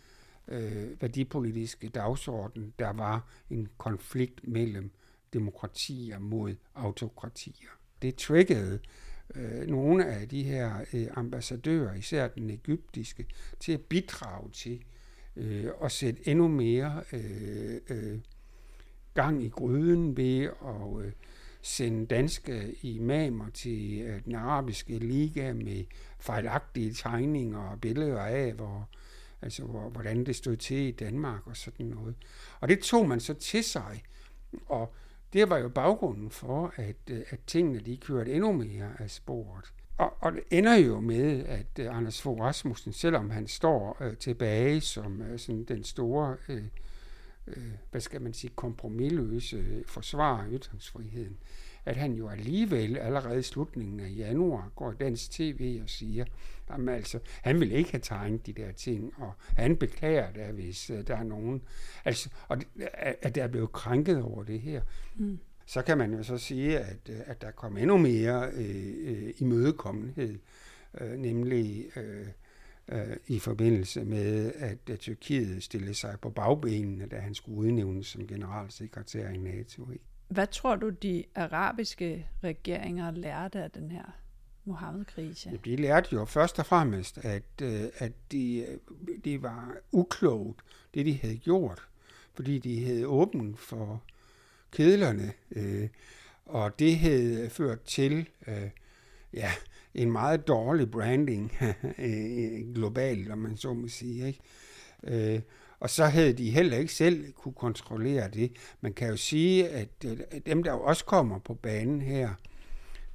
øh, 0.47 1.01
værdipolitiske 1.01 1.89
dagsorden. 1.89 2.73
Der 2.79 2.89
var 2.89 3.27
en 3.49 3.67
konflikt 3.77 4.47
mellem 4.47 4.91
demokratier 5.33 6.19
mod 6.19 6.55
autokratier. 6.75 7.69
Det 8.01 8.15
triggede 8.15 8.79
øh, 9.35 9.67
nogle 9.67 10.05
af 10.05 10.29
de 10.29 10.43
her 10.43 10.85
øh, 10.93 11.07
ambassadører, 11.15 11.95
især 11.95 12.27
den 12.27 12.49
egyptiske, 12.49 13.25
til 13.59 13.71
at 13.71 13.81
bidrage 13.81 14.51
til 14.51 14.83
øh, 15.35 15.65
at 15.83 15.91
sætte 15.91 16.27
endnu 16.27 16.47
mere 16.47 17.03
øh, 17.13 17.81
øh, 17.89 18.19
gang 19.13 19.43
i 19.43 19.49
gryden 19.49 20.17
ved 20.17 20.43
at 20.43 21.05
øh, 21.05 21.11
sende 21.61 22.05
danske 22.05 22.75
imamer 22.81 23.49
til 23.49 24.01
øh, 24.01 24.23
den 24.25 24.35
arabiske 24.35 24.97
liga 24.97 25.53
med 25.53 25.83
fejlagtige 26.19 26.93
tegninger 26.93 27.59
og 27.59 27.81
billeder 27.81 28.21
af, 28.21 28.53
hvor, 28.53 28.89
altså, 29.41 29.63
hvor, 29.63 29.89
hvordan 29.89 30.25
det 30.25 30.35
stod 30.35 30.55
til 30.55 30.77
i 30.77 30.91
Danmark 30.91 31.47
og 31.47 31.57
sådan 31.57 31.85
noget. 31.85 32.15
Og 32.59 32.69
det 32.69 32.79
tog 32.79 33.07
man 33.07 33.19
så 33.19 33.33
til 33.33 33.63
sig, 33.63 34.03
og 34.65 34.93
det 35.33 35.49
var 35.49 35.57
jo 35.57 35.69
baggrunden 35.69 36.29
for, 36.29 36.73
at, 36.75 36.95
øh, 37.09 37.21
at 37.29 37.39
tingene 37.47 37.79
de 37.79 37.97
kørte 37.97 38.33
endnu 38.33 38.51
mere 38.51 38.91
af 38.99 39.11
sporet. 39.11 39.73
Og, 39.99 40.13
og 40.19 40.31
det 40.31 40.43
ender 40.51 40.75
jo 40.75 40.99
med, 40.99 41.45
at 41.45 41.79
uh, 41.79 41.97
Anders 41.97 42.21
Fogh 42.21 42.41
Rasmussen, 42.41 42.93
selvom 42.93 43.29
han 43.29 43.47
står 43.47 43.97
uh, 44.01 44.17
tilbage 44.17 44.81
som 44.81 45.21
uh, 45.21 45.39
sådan 45.39 45.63
den 45.63 45.83
store, 45.83 46.37
uh, 46.49 46.55
uh, 47.47 47.63
hvad 47.91 48.01
skal 48.01 48.21
man 48.21 48.33
sige, 48.33 48.51
kompromilløse 48.55 49.83
forsvarer 49.87 50.43
af 50.43 50.47
ytringsfriheden, 50.51 51.37
at 51.85 51.95
han 51.95 52.13
jo 52.13 52.29
alligevel 52.29 52.97
allerede 52.97 53.39
i 53.39 53.41
slutningen 53.41 53.99
af 53.99 54.13
januar 54.17 54.71
går 54.75 54.91
i 54.91 54.95
dansk 54.99 55.31
tv 55.31 55.79
og 55.83 55.89
siger, 55.89 56.25
at 56.69 56.89
altså, 56.89 57.19
han 57.41 57.59
vil 57.59 57.71
ikke 57.71 57.91
have 57.91 58.01
tegnet 58.01 58.45
de 58.45 58.53
der 58.53 58.71
ting, 58.71 59.13
og 59.17 59.33
han 59.39 59.77
beklager 59.77 60.31
det, 60.31 60.45
hvis 60.45 60.89
uh, 60.89 60.97
der 61.07 61.15
er 61.15 61.23
nogen, 61.23 61.61
altså, 62.05 62.29
og 62.47 62.57
at 63.21 63.35
der 63.35 63.43
er 63.43 63.47
blevet 63.47 63.71
krænket 63.71 64.21
over 64.21 64.43
det 64.43 64.61
her. 64.61 64.81
Mm. 65.15 65.39
Så 65.69 65.81
kan 65.81 65.97
man 65.97 66.13
jo 66.13 66.23
så 66.23 66.37
sige, 66.37 66.79
at, 66.79 67.09
at 67.09 67.41
der 67.41 67.51
kommer 67.51 67.79
endnu 67.79 67.97
mere 67.97 68.49
øh, 68.53 68.93
øh, 68.99 69.33
imødekommenhed, 69.37 70.39
øh, 71.01 71.11
nemlig 71.11 71.85
øh, 71.97 72.27
øh, 72.87 73.17
i 73.27 73.39
forbindelse 73.39 74.03
med, 74.03 74.53
at, 74.55 74.77
at 74.89 74.99
Tyrkiet 74.99 75.63
stillede 75.63 75.93
sig 75.93 76.17
på 76.21 76.29
bagbenene, 76.29 77.05
da 77.05 77.19
han 77.19 77.35
skulle 77.35 77.57
udnævnes 77.57 78.07
som 78.07 78.27
generalsekretær 78.27 79.29
i 79.29 79.37
NATO. 79.37 79.87
Hvad 80.27 80.47
tror 80.47 80.75
du, 80.75 80.89
de 80.89 81.23
arabiske 81.35 82.27
regeringer 82.43 83.11
lærte 83.11 83.63
af 83.63 83.71
den 83.71 83.91
her 83.91 84.15
Mohammed-krise? 84.65 85.59
De 85.65 85.75
lærte 85.75 86.09
jo 86.13 86.25
først 86.25 86.59
og 86.59 86.65
fremmest, 86.65 87.17
at, 87.17 87.61
øh, 87.61 87.83
at 87.97 88.11
de, 88.31 88.65
de 89.25 89.41
var 89.41 89.75
uklogt, 89.91 90.61
det 90.93 91.05
de 91.05 91.17
havde 91.21 91.37
gjort, 91.37 91.87
fordi 92.33 92.59
de 92.59 92.85
havde 92.85 93.07
åbent 93.07 93.59
for 93.59 94.03
kedlerne, 94.71 95.33
øh, 95.51 95.87
og 96.45 96.79
det 96.79 96.97
havde 96.97 97.49
ført 97.49 97.81
til 97.81 98.29
øh, 98.47 98.69
ja, 99.33 99.51
en 99.93 100.11
meget 100.11 100.47
dårlig 100.47 100.91
branding 100.91 101.57
øh, 101.97 102.73
globalt, 102.75 103.31
om 103.31 103.37
man 103.37 103.57
så 103.57 103.73
må 103.73 103.87
sige. 103.87 104.27
Ikke? 104.27 105.35
Øh, 105.35 105.41
og 105.79 105.89
så 105.89 106.05
havde 106.05 106.33
de 106.33 106.49
heller 106.49 106.77
ikke 106.77 106.93
selv 106.93 107.31
kunne 107.31 107.53
kontrollere 107.53 108.29
det. 108.29 108.51
Man 108.81 108.93
kan 108.93 109.09
jo 109.09 109.17
sige, 109.17 109.69
at 109.69 109.89
øh, 110.05 110.17
dem, 110.45 110.63
der 110.63 110.71
også 110.71 111.05
kommer 111.05 111.39
på 111.39 111.53
banen 111.53 112.01
her, 112.01 112.29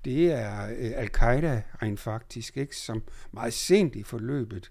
det 0.04 0.32
er 0.32 0.64
øh, 0.64 0.92
al-Qaida 0.96 1.62
rent 1.82 2.00
faktisk, 2.00 2.56
ikke? 2.56 2.76
som 2.76 3.02
meget 3.32 3.52
sent 3.52 3.96
i 3.96 4.02
forløbet, 4.02 4.70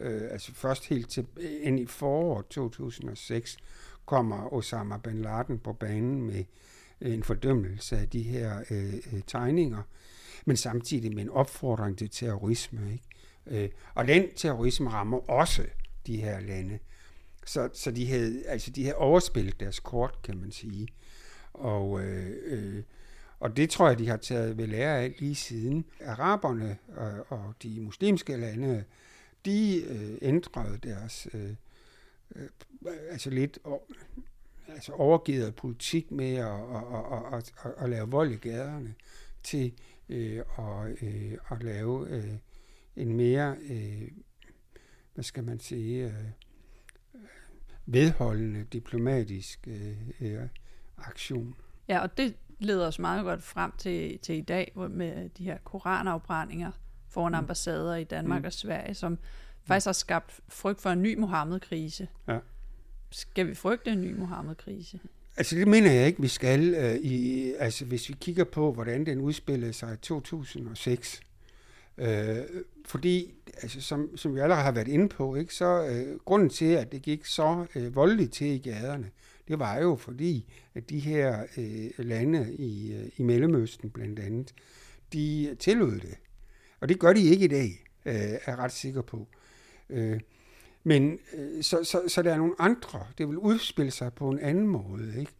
øh, 0.00 0.22
altså 0.30 0.54
først 0.54 0.86
helt 0.86 1.10
til 1.10 1.26
ind 1.60 1.80
i 1.80 1.86
foråret 1.86 2.46
2006, 2.46 3.56
kommer 4.06 4.52
Osama 4.52 4.96
bin 4.96 5.22
Laden 5.22 5.58
på 5.58 5.72
banen 5.72 6.22
med 6.22 6.44
en 7.00 7.22
fordømmelse 7.22 7.98
af 7.98 8.08
de 8.08 8.22
her 8.22 8.64
øh, 8.70 8.94
øh, 8.94 9.22
tegninger, 9.26 9.82
men 10.44 10.56
samtidig 10.56 11.14
med 11.14 11.22
en 11.22 11.30
opfordring 11.30 11.98
til 11.98 12.10
terrorisme. 12.10 12.92
Ikke? 12.92 13.64
Øh, 13.64 13.70
og 13.94 14.08
den 14.08 14.24
terrorisme 14.36 14.90
rammer 14.90 15.30
også 15.30 15.62
de 16.06 16.16
her 16.16 16.40
lande. 16.40 16.78
Så, 17.46 17.68
så 17.72 17.90
de, 17.90 18.06
havde, 18.06 18.46
altså 18.46 18.70
de 18.70 18.82
havde 18.82 18.96
overspillet 18.96 19.60
deres 19.60 19.80
kort, 19.80 20.22
kan 20.22 20.38
man 20.38 20.52
sige. 20.52 20.88
Og, 21.52 22.00
øh, 22.00 22.32
øh, 22.44 22.82
og 23.40 23.56
det 23.56 23.70
tror 23.70 23.88
jeg, 23.88 23.98
de 23.98 24.08
har 24.08 24.16
taget 24.16 24.58
ved 24.58 24.66
lære 24.66 24.98
af 24.98 25.14
lige 25.18 25.34
siden. 25.34 25.84
Araberne 26.04 26.76
og, 26.96 27.26
og 27.28 27.54
de 27.62 27.80
muslimske 27.80 28.36
lande, 28.36 28.84
de 29.44 29.82
øh, 29.88 30.18
ændrede 30.22 30.78
deres 30.82 31.28
øh, 31.34 31.54
øh, 32.36 32.48
altså 33.10 33.30
lidt 33.30 33.58
altså 34.68 34.92
overgivet 34.92 35.54
politik 35.54 36.10
med 36.10 36.34
at, 36.34 36.46
at, 36.46 36.84
at, 37.02 37.34
at, 37.38 37.52
at, 37.64 37.84
at 37.84 37.90
lave 37.90 38.10
vold 38.10 38.32
i 38.32 38.36
gaderne 38.36 38.94
til 39.42 39.72
øh, 40.08 40.42
at, 40.58 41.02
øh, 41.02 41.38
at 41.50 41.62
lave 41.62 42.08
øh, 42.08 42.34
en 42.96 43.16
mere, 43.16 43.56
øh, 43.70 44.08
hvad 45.14 45.24
skal 45.24 45.44
man 45.44 45.60
sige, 45.60 46.06
øh, 46.06 46.12
vedholdende 47.86 48.64
diplomatisk 48.64 49.68
øh, 49.68 50.10
øh, 50.20 50.48
aktion. 50.98 51.54
Ja, 51.88 52.00
og 52.00 52.16
det 52.16 52.36
leder 52.58 52.86
os 52.86 52.98
meget 52.98 53.24
godt 53.24 53.42
frem 53.42 53.72
til, 53.78 54.18
til 54.18 54.34
i 54.34 54.40
dag 54.40 54.72
med 54.90 55.28
de 55.28 55.44
her 55.44 55.58
koranafbrændinger 55.64 56.72
foran 57.08 57.32
mm. 57.32 57.38
ambassader 57.38 57.94
i 57.94 58.04
Danmark 58.04 58.42
mm. 58.42 58.46
og 58.46 58.52
Sverige, 58.52 58.94
som 58.94 59.18
faktisk 59.66 59.86
har 59.86 59.92
skabt 59.92 60.40
frygt 60.48 60.80
for 60.80 60.90
en 60.90 61.02
ny 61.02 61.18
Mohammed-krise. 61.18 62.08
Ja. 62.28 62.38
Skal 63.10 63.46
vi 63.46 63.54
frygte 63.54 63.90
en 63.90 64.00
ny 64.00 64.14
Mohammed-krise? 64.18 65.00
Altså 65.36 65.56
det 65.56 65.68
mener 65.68 65.92
jeg 65.92 66.06
ikke, 66.06 66.22
vi 66.22 66.28
skal. 66.28 66.74
Øh, 66.74 66.96
i, 66.96 67.52
altså 67.58 67.84
hvis 67.84 68.08
vi 68.08 68.16
kigger 68.20 68.44
på, 68.44 68.72
hvordan 68.72 69.06
den 69.06 69.20
udspillede 69.20 69.72
sig 69.72 69.94
i 69.94 69.96
2006, 69.96 71.20
øh, 71.98 72.36
fordi, 72.84 73.34
altså, 73.62 73.80
som, 73.80 74.16
som 74.16 74.34
vi 74.34 74.40
allerede 74.40 74.62
har 74.62 74.72
været 74.72 74.88
inde 74.88 75.08
på, 75.08 75.34
ikke, 75.34 75.54
så 75.54 75.86
øh, 75.86 76.18
grunden 76.24 76.48
til, 76.48 76.72
at 76.72 76.92
det 76.92 77.02
gik 77.02 77.24
så 77.24 77.66
øh, 77.74 77.94
voldeligt 77.94 78.32
til 78.32 78.46
i 78.46 78.58
gaderne, 78.58 79.10
det 79.48 79.58
var 79.58 79.78
jo 79.78 79.96
fordi, 79.96 80.52
at 80.74 80.90
de 80.90 80.98
her 80.98 81.46
øh, 81.56 81.90
lande 81.98 82.54
i, 82.54 82.94
øh, 82.94 83.10
i 83.16 83.22
Mellemøsten 83.22 83.90
blandt 83.90 84.18
andet, 84.18 84.54
de 85.12 85.56
tillod 85.58 86.00
det. 86.00 86.14
Og 86.80 86.88
det 86.88 86.98
gør 86.98 87.12
de 87.12 87.22
ikke 87.22 87.44
i 87.44 87.48
dag, 87.48 87.84
øh, 88.04 88.14
er 88.14 88.38
jeg 88.46 88.58
ret 88.58 88.72
sikker 88.72 89.02
på. 89.02 89.28
Øh, 89.90 90.20
men 90.84 91.18
øh, 91.36 91.62
så, 91.62 91.84
så, 91.84 92.02
så 92.08 92.22
der 92.22 92.32
er 92.32 92.36
nogle 92.36 92.54
andre, 92.58 93.06
det 93.18 93.28
vil 93.28 93.38
udspille 93.38 93.90
sig 93.90 94.12
på 94.12 94.30
en 94.30 94.38
anden 94.38 94.66
måde, 94.66 95.14
ikke? 95.18 95.32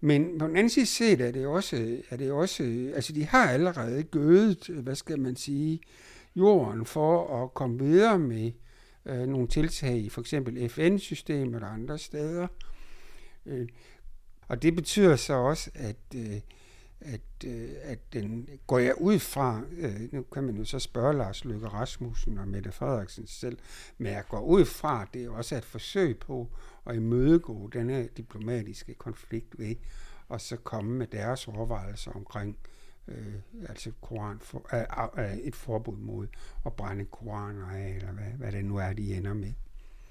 Men 0.00 0.38
på 0.38 0.46
den 0.46 0.56
anden 0.56 0.70
side 0.70 0.86
set 0.86 1.20
er 1.20 1.30
det 1.30 1.46
også, 1.46 2.02
er 2.10 2.16
det 2.16 2.32
også 2.32 2.62
altså 2.94 3.12
de 3.12 3.24
har 3.24 3.48
allerede 3.50 4.02
gødet, 4.02 4.66
hvad 4.66 4.94
skal 4.94 5.20
man 5.20 5.36
sige, 5.36 5.80
jorden 6.36 6.86
for 6.86 7.42
at 7.42 7.54
komme 7.54 7.78
videre 7.78 8.18
med 8.18 8.52
øh, 9.06 9.26
nogle 9.26 9.48
tiltag 9.48 9.96
i 9.96 10.08
for 10.08 10.20
eksempel 10.20 10.68
FN-systemet 10.68 11.62
og 11.62 11.72
andre 11.72 11.98
steder. 11.98 12.46
Øh, 13.46 13.68
og 14.48 14.62
det 14.62 14.74
betyder 14.74 15.16
så 15.16 15.34
også, 15.34 15.70
at 15.74 15.96
øh, 16.14 16.40
at, 17.00 17.20
øh, 17.46 17.68
at 17.82 18.12
den 18.12 18.48
går 18.66 18.78
jeg 18.78 18.94
ud 19.00 19.18
fra, 19.18 19.62
øh, 19.78 20.12
nu 20.12 20.22
kan 20.22 20.44
man 20.44 20.56
jo 20.56 20.64
så 20.64 20.78
spørge 20.78 21.16
Lars 21.16 21.44
Løkke 21.44 21.68
Rasmussen 21.68 22.38
og 22.38 22.48
Mette 22.48 22.72
Frederiksen 22.72 23.26
selv, 23.26 23.58
men 23.98 24.12
jeg 24.12 24.24
går 24.28 24.40
ud 24.40 24.64
fra, 24.64 25.02
at 25.02 25.08
det 25.14 25.24
er 25.24 25.30
også 25.30 25.56
et 25.56 25.64
forsøg 25.64 26.18
på 26.18 26.48
at 26.86 26.96
imødegå 26.96 27.70
denne 27.72 28.08
diplomatiske 28.16 28.94
konflikt 28.94 29.58
ved, 29.58 29.74
og 30.28 30.40
så 30.40 30.56
komme 30.56 30.92
med 30.92 31.06
deres 31.06 31.48
overvejelser 31.48 32.10
omkring 32.10 32.58
øh, 33.08 33.34
altså 33.68 33.90
koran 34.00 34.38
for, 34.40 34.74
øh, 35.18 35.24
øh, 35.24 35.36
et 35.36 35.56
forbud 35.56 35.96
mod 35.96 36.26
at 36.66 36.72
brænde 36.72 37.04
koraner 37.04 37.66
af, 37.66 37.88
eller 37.88 38.12
hvad, 38.12 38.32
hvad 38.38 38.52
det 38.52 38.64
nu 38.64 38.76
er, 38.76 38.92
de 38.92 39.16
ender 39.16 39.34
med. 39.34 39.52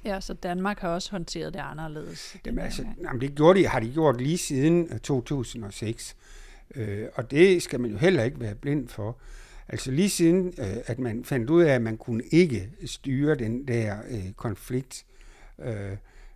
Ja, 0.06 0.22
så 0.22 0.34
Danmark 0.34 0.80
har 0.80 0.90
også 0.90 1.12
håndteret 1.12 1.54
det 1.54 1.60
anderledes. 1.60 2.38
Jamen, 2.46 2.60
altså, 2.60 2.86
jamen, 3.04 3.22
det 3.22 3.36
gjorde 3.36 3.60
de, 3.60 3.68
har 3.68 3.80
de 3.80 3.94
gjort 3.94 4.22
lige 4.22 4.38
siden 4.38 5.00
2006. 5.00 6.16
Øh, 6.76 7.08
og 7.14 7.32
det 7.32 7.62
skal 7.62 7.80
man 7.80 7.92
jo 7.92 7.98
heller 7.98 8.24
ikke 8.24 8.40
være 8.40 8.56
blind 8.56 8.88
for. 8.88 9.18
Altså 9.68 9.92
lige 9.92 10.10
siden, 10.10 10.54
øh, 10.58 10.78
at 10.86 11.00
man 11.00 11.26
fandt 11.26 11.50
ud 11.50 11.64
af, 11.64 11.74
at 11.76 11.82
man 11.82 11.98
kunne 11.98 12.24
ikke 12.24 12.70
styre 12.86 13.36
den 13.36 13.68
der 13.68 13.98
øh, 14.10 14.32
konflikt 14.32 15.06
øh, 15.60 15.92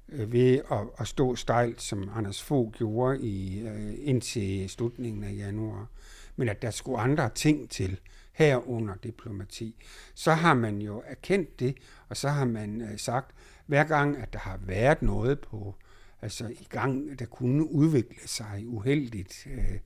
øh, 0.10 0.32
ved 0.32 0.62
at, 0.72 0.80
at 0.98 1.08
stå 1.08 1.36
stejlt, 1.36 1.82
som 1.82 2.12
Anders 2.16 2.44
Fogh 2.44 2.72
gjorde 2.72 3.22
i, 3.22 3.60
øh, 3.60 3.94
indtil 3.98 4.70
slutningen 4.70 5.24
af 5.24 5.36
januar, 5.38 5.88
men 6.36 6.50
at 6.50 6.62
der 6.62 6.72
skulle 6.72 7.00
andre 7.00 7.30
ting 7.30 7.70
til 7.70 8.00
herunder 8.32 8.94
diplomati, 9.04 9.76
så 10.16 10.34
har 10.34 10.54
man 10.54 10.82
jo 10.82 11.04
erkendt 11.06 11.60
det, 11.60 11.78
og 12.10 12.18
så 12.18 12.30
har 12.30 12.46
man 12.46 12.82
øh, 12.82 12.98
sagt, 12.98 13.32
hver 13.66 13.84
gang, 13.84 14.18
at 14.18 14.34
der 14.34 14.40
har 14.40 14.60
været 14.62 15.02
noget 15.02 15.40
på, 15.40 15.76
altså 16.22 16.48
i 16.48 16.68
gang, 16.70 17.20
der 17.20 17.26
kunne 17.26 17.72
udvikle 17.72 18.28
sig 18.28 18.64
uheldigt, 18.68 19.48
øh, 19.52 19.80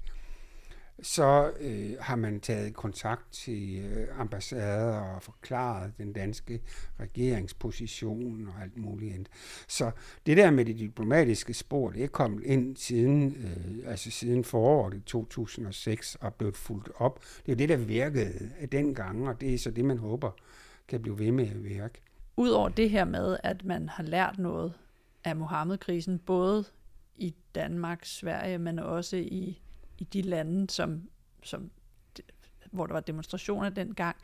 så 1.01 1.51
øh, 1.59 1.91
har 1.99 2.15
man 2.15 2.39
taget 2.39 2.73
kontakt 2.73 3.31
til 3.31 3.85
øh, 3.85 4.19
ambassader 4.19 4.99
og 4.99 5.21
forklaret 5.21 5.93
den 5.97 6.13
danske 6.13 6.61
regeringsposition 6.99 8.47
og 8.47 8.63
alt 8.63 8.77
muligt 8.77 9.13
andet. 9.13 9.29
Så 9.67 9.91
det 10.25 10.37
der 10.37 10.51
med 10.51 10.65
det 10.65 10.79
diplomatiske 10.79 11.53
spor, 11.53 11.89
det 11.89 12.03
er 12.03 12.07
kommet 12.07 12.43
ind 12.43 12.77
siden, 12.77 13.35
øh, 13.35 13.91
altså 13.91 14.11
siden 14.11 14.43
foråret 14.43 14.93
i 14.93 14.99
2006 14.99 16.15
og 16.15 16.33
blevet 16.33 16.57
fuldt 16.57 16.89
op. 16.95 17.23
Det 17.45 17.51
er 17.51 17.55
det, 17.55 17.69
der 17.69 17.77
virkede 17.77 18.51
dengang, 18.71 19.29
og 19.29 19.41
det 19.41 19.53
er 19.53 19.57
så 19.57 19.71
det, 19.71 19.85
man 19.85 19.97
håber 19.97 20.31
kan 20.87 21.01
blive 21.01 21.19
ved 21.19 21.31
med 21.31 21.47
at 21.47 21.63
virke. 21.63 22.01
Udover 22.37 22.69
det 22.69 22.89
her 22.89 23.05
med, 23.05 23.37
at 23.43 23.65
man 23.65 23.89
har 23.89 24.03
lært 24.03 24.39
noget 24.39 24.73
af 25.23 25.35
Mohammed-krisen, 25.35 26.19
både 26.19 26.65
i 27.15 27.35
Danmark, 27.55 28.05
Sverige, 28.05 28.57
men 28.57 28.79
også 28.79 29.17
i 29.17 29.61
i 30.03 30.07
de 30.13 30.21
lande, 30.21 30.69
som, 30.69 31.09
som, 31.43 31.71
hvor 32.71 32.85
der 32.85 32.93
var 32.93 33.01
demonstrationer 33.01 33.69
dengang. 33.69 34.15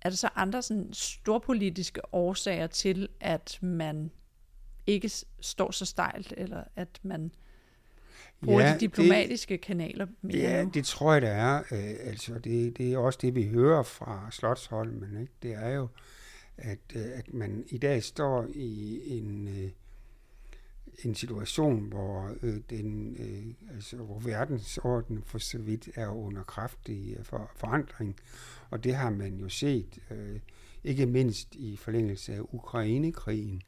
Er 0.00 0.08
der 0.08 0.16
så 0.16 0.28
andre 0.34 0.62
sådan 0.62 0.88
storpolitiske 0.92 2.14
årsager 2.14 2.66
til, 2.66 3.08
at 3.20 3.58
man 3.62 4.10
ikke 4.86 5.10
står 5.40 5.70
så 5.70 5.84
stejlt, 5.84 6.34
eller 6.36 6.64
at 6.76 7.00
man 7.02 7.32
bruger 8.44 8.60
ja, 8.60 8.74
de 8.74 8.80
diplomatiske 8.80 9.54
det, 9.54 9.60
kanaler 9.60 10.06
mere 10.22 10.36
Ja, 10.38 10.64
nu? 10.64 10.70
det 10.74 10.84
tror 10.84 11.12
jeg, 11.12 11.22
der 11.22 11.28
er. 11.30 11.58
Øh, 11.58 11.94
altså, 12.00 12.38
det, 12.38 12.78
det 12.78 12.92
er 12.92 12.98
også 12.98 13.18
det, 13.22 13.34
vi 13.34 13.48
hører 13.48 13.82
fra 13.82 14.28
Slotsholmen. 14.30 15.20
Ikke? 15.20 15.32
Det 15.42 15.54
er 15.54 15.68
jo, 15.68 15.88
at, 16.56 16.78
øh, 16.94 17.06
at 17.14 17.34
man 17.34 17.64
i 17.68 17.78
dag 17.78 18.02
står 18.02 18.46
i 18.54 19.00
en... 19.18 19.48
Øh, 19.48 19.70
en 21.04 21.14
situation, 21.14 21.88
hvor 21.88 22.36
øh, 22.42 22.60
den, 22.70 23.16
øh, 23.18 23.74
altså, 23.74 23.96
hvor 23.96 24.18
verdensorden 24.18 25.22
for 25.26 25.38
så 25.38 25.58
vidt 25.58 25.88
er 25.94 26.08
under 26.08 26.42
kraftig 26.42 27.16
øh, 27.18 27.24
for, 27.24 27.50
forandring. 27.56 28.16
Og 28.70 28.84
det 28.84 28.94
har 28.94 29.10
man 29.10 29.34
jo 29.34 29.48
set, 29.48 29.98
øh, 30.10 30.40
ikke 30.84 31.06
mindst 31.06 31.54
i 31.54 31.76
forlængelse 31.76 32.34
af 32.34 32.40
Ukrainekrigen, 32.40 33.62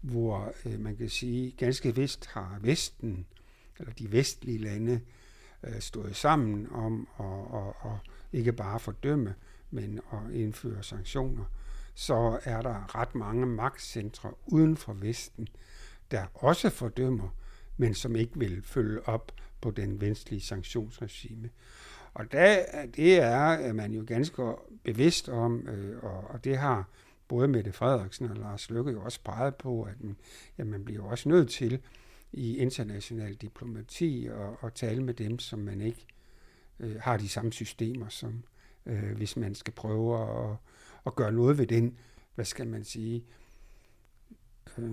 hvor 0.00 0.54
øh, 0.66 0.80
man 0.80 0.96
kan 0.96 1.08
sige, 1.08 1.50
ganske 1.50 1.94
vist 1.94 2.26
har 2.26 2.58
Vesten, 2.60 3.26
eller 3.78 3.92
de 3.92 4.12
vestlige 4.12 4.58
lande, 4.58 5.00
øh, 5.62 5.80
stået 5.80 6.16
sammen 6.16 6.68
om 6.70 7.08
at 7.18 7.24
og, 7.24 7.76
og 7.80 7.98
ikke 8.32 8.52
bare 8.52 8.80
fordømme, 8.80 9.34
men 9.70 10.00
at 10.12 10.34
indføre 10.34 10.82
sanktioner, 10.82 11.44
så 11.94 12.40
er 12.44 12.62
der 12.62 12.96
ret 13.00 13.14
mange 13.14 13.46
magtcentre 13.46 14.32
uden 14.46 14.76
for 14.76 14.92
Vesten, 14.92 15.48
der 16.12 16.24
også 16.34 16.70
fordømmer, 16.70 17.28
men 17.76 17.94
som 17.94 18.16
ikke 18.16 18.38
vil 18.38 18.62
følge 18.62 19.08
op 19.08 19.32
på 19.60 19.70
den 19.70 20.00
vestlige 20.00 20.40
sanktionsregime. 20.40 21.50
Og 22.14 22.32
der, 22.32 22.64
det 22.96 23.20
er 23.20 23.72
man 23.72 23.92
jo 23.92 24.04
ganske 24.06 24.52
bevidst 24.84 25.28
om, 25.28 25.68
øh, 25.68 26.02
og, 26.02 26.24
og 26.30 26.44
det 26.44 26.58
har 26.58 26.88
både 27.28 27.48
Mette 27.48 27.72
Frederiksen 27.72 28.30
og 28.30 28.36
Lars 28.36 28.70
Løkke 28.70 28.90
jo 28.90 29.02
også 29.02 29.20
peget 29.24 29.54
på, 29.54 29.82
at 29.82 30.00
man, 30.00 30.16
ja, 30.58 30.64
man 30.64 30.84
bliver 30.84 31.02
også 31.02 31.28
nødt 31.28 31.50
til 31.50 31.80
i 32.32 32.56
international 32.56 33.34
diplomati 33.34 34.28
og, 34.32 34.56
og 34.60 34.74
tale 34.74 35.02
med 35.02 35.14
dem, 35.14 35.38
som 35.38 35.58
man 35.58 35.80
ikke 35.80 36.06
øh, 36.80 36.96
har 37.00 37.16
de 37.16 37.28
samme 37.28 37.52
systemer 37.52 38.08
som, 38.08 38.42
øh, 38.86 39.16
hvis 39.16 39.36
man 39.36 39.54
skal 39.54 39.72
prøve 39.72 40.20
at, 40.20 40.56
at 41.06 41.14
gøre 41.14 41.32
noget 41.32 41.58
ved 41.58 41.66
den, 41.66 41.98
hvad 42.34 42.44
skal 42.44 42.66
man 42.66 42.84
sige, 42.84 43.24
øh, 44.78 44.90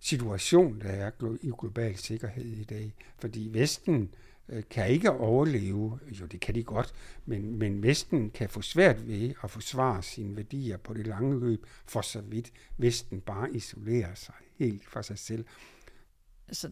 situation, 0.00 0.80
der 0.80 0.88
er 0.88 1.10
i 1.42 1.50
global 1.60 1.96
sikkerhed 1.96 2.44
i 2.44 2.64
dag. 2.64 2.94
Fordi 3.18 3.48
Vesten 3.52 4.14
øh, 4.48 4.62
kan 4.70 4.88
ikke 4.88 5.10
overleve, 5.10 5.98
jo 6.20 6.26
det 6.26 6.40
kan 6.40 6.54
de 6.54 6.62
godt, 6.62 6.94
men, 7.26 7.58
men 7.58 7.82
Vesten 7.82 8.30
kan 8.30 8.48
få 8.48 8.62
svært 8.62 9.08
ved 9.08 9.34
at 9.42 9.50
forsvare 9.50 10.02
sine 10.02 10.36
værdier 10.36 10.76
på 10.76 10.94
det 10.94 11.06
lange 11.06 11.40
løb, 11.40 11.66
for 11.86 12.00
så 12.00 12.20
vidt 12.20 12.52
Vesten 12.76 13.20
bare 13.20 13.52
isolerer 13.52 14.14
sig 14.14 14.34
helt 14.58 14.84
for 14.84 15.02
sig 15.02 15.18
selv. 15.18 15.44
Altså, 16.48 16.70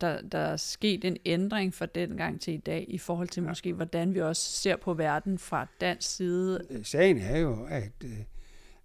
der, 0.00 0.22
der 0.22 0.38
er 0.38 0.56
sket 0.56 1.04
en 1.04 1.16
ændring 1.24 1.74
fra 1.74 1.86
den 1.86 2.16
gang 2.16 2.40
til 2.40 2.54
i 2.54 2.58
dag, 2.58 2.86
i 2.88 2.98
forhold 2.98 3.28
til 3.28 3.42
ja. 3.42 3.48
måske, 3.48 3.72
hvordan 3.72 4.14
vi 4.14 4.20
også 4.20 4.42
ser 4.42 4.76
på 4.76 4.94
verden 4.94 5.38
fra 5.38 5.66
dansk 5.80 6.16
side. 6.16 6.66
Øh, 6.70 6.84
sagen 6.84 7.18
er 7.18 7.38
jo, 7.38 7.64
at, 7.64 7.92
øh, 8.04 8.18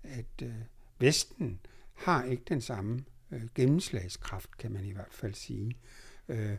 at 0.04 0.48
Vesten 1.00 1.60
har 1.94 2.24
ikke 2.24 2.44
den 2.50 2.62
samme 2.62 3.04
øh, 3.32 3.42
gennemslagskraft, 3.56 4.58
kan 4.58 4.72
man 4.72 4.86
i 4.86 4.92
hvert 4.92 5.14
fald 5.14 5.34
sige, 5.34 5.78
øh, 6.28 6.58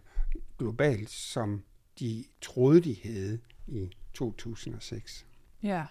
globalt, 0.58 1.10
som 1.10 1.64
de 2.00 2.24
troede, 2.40 2.80
de 2.80 2.96
havde 3.02 3.40
i 3.66 3.90
2006. 4.12 5.26
Ja. 5.62 5.86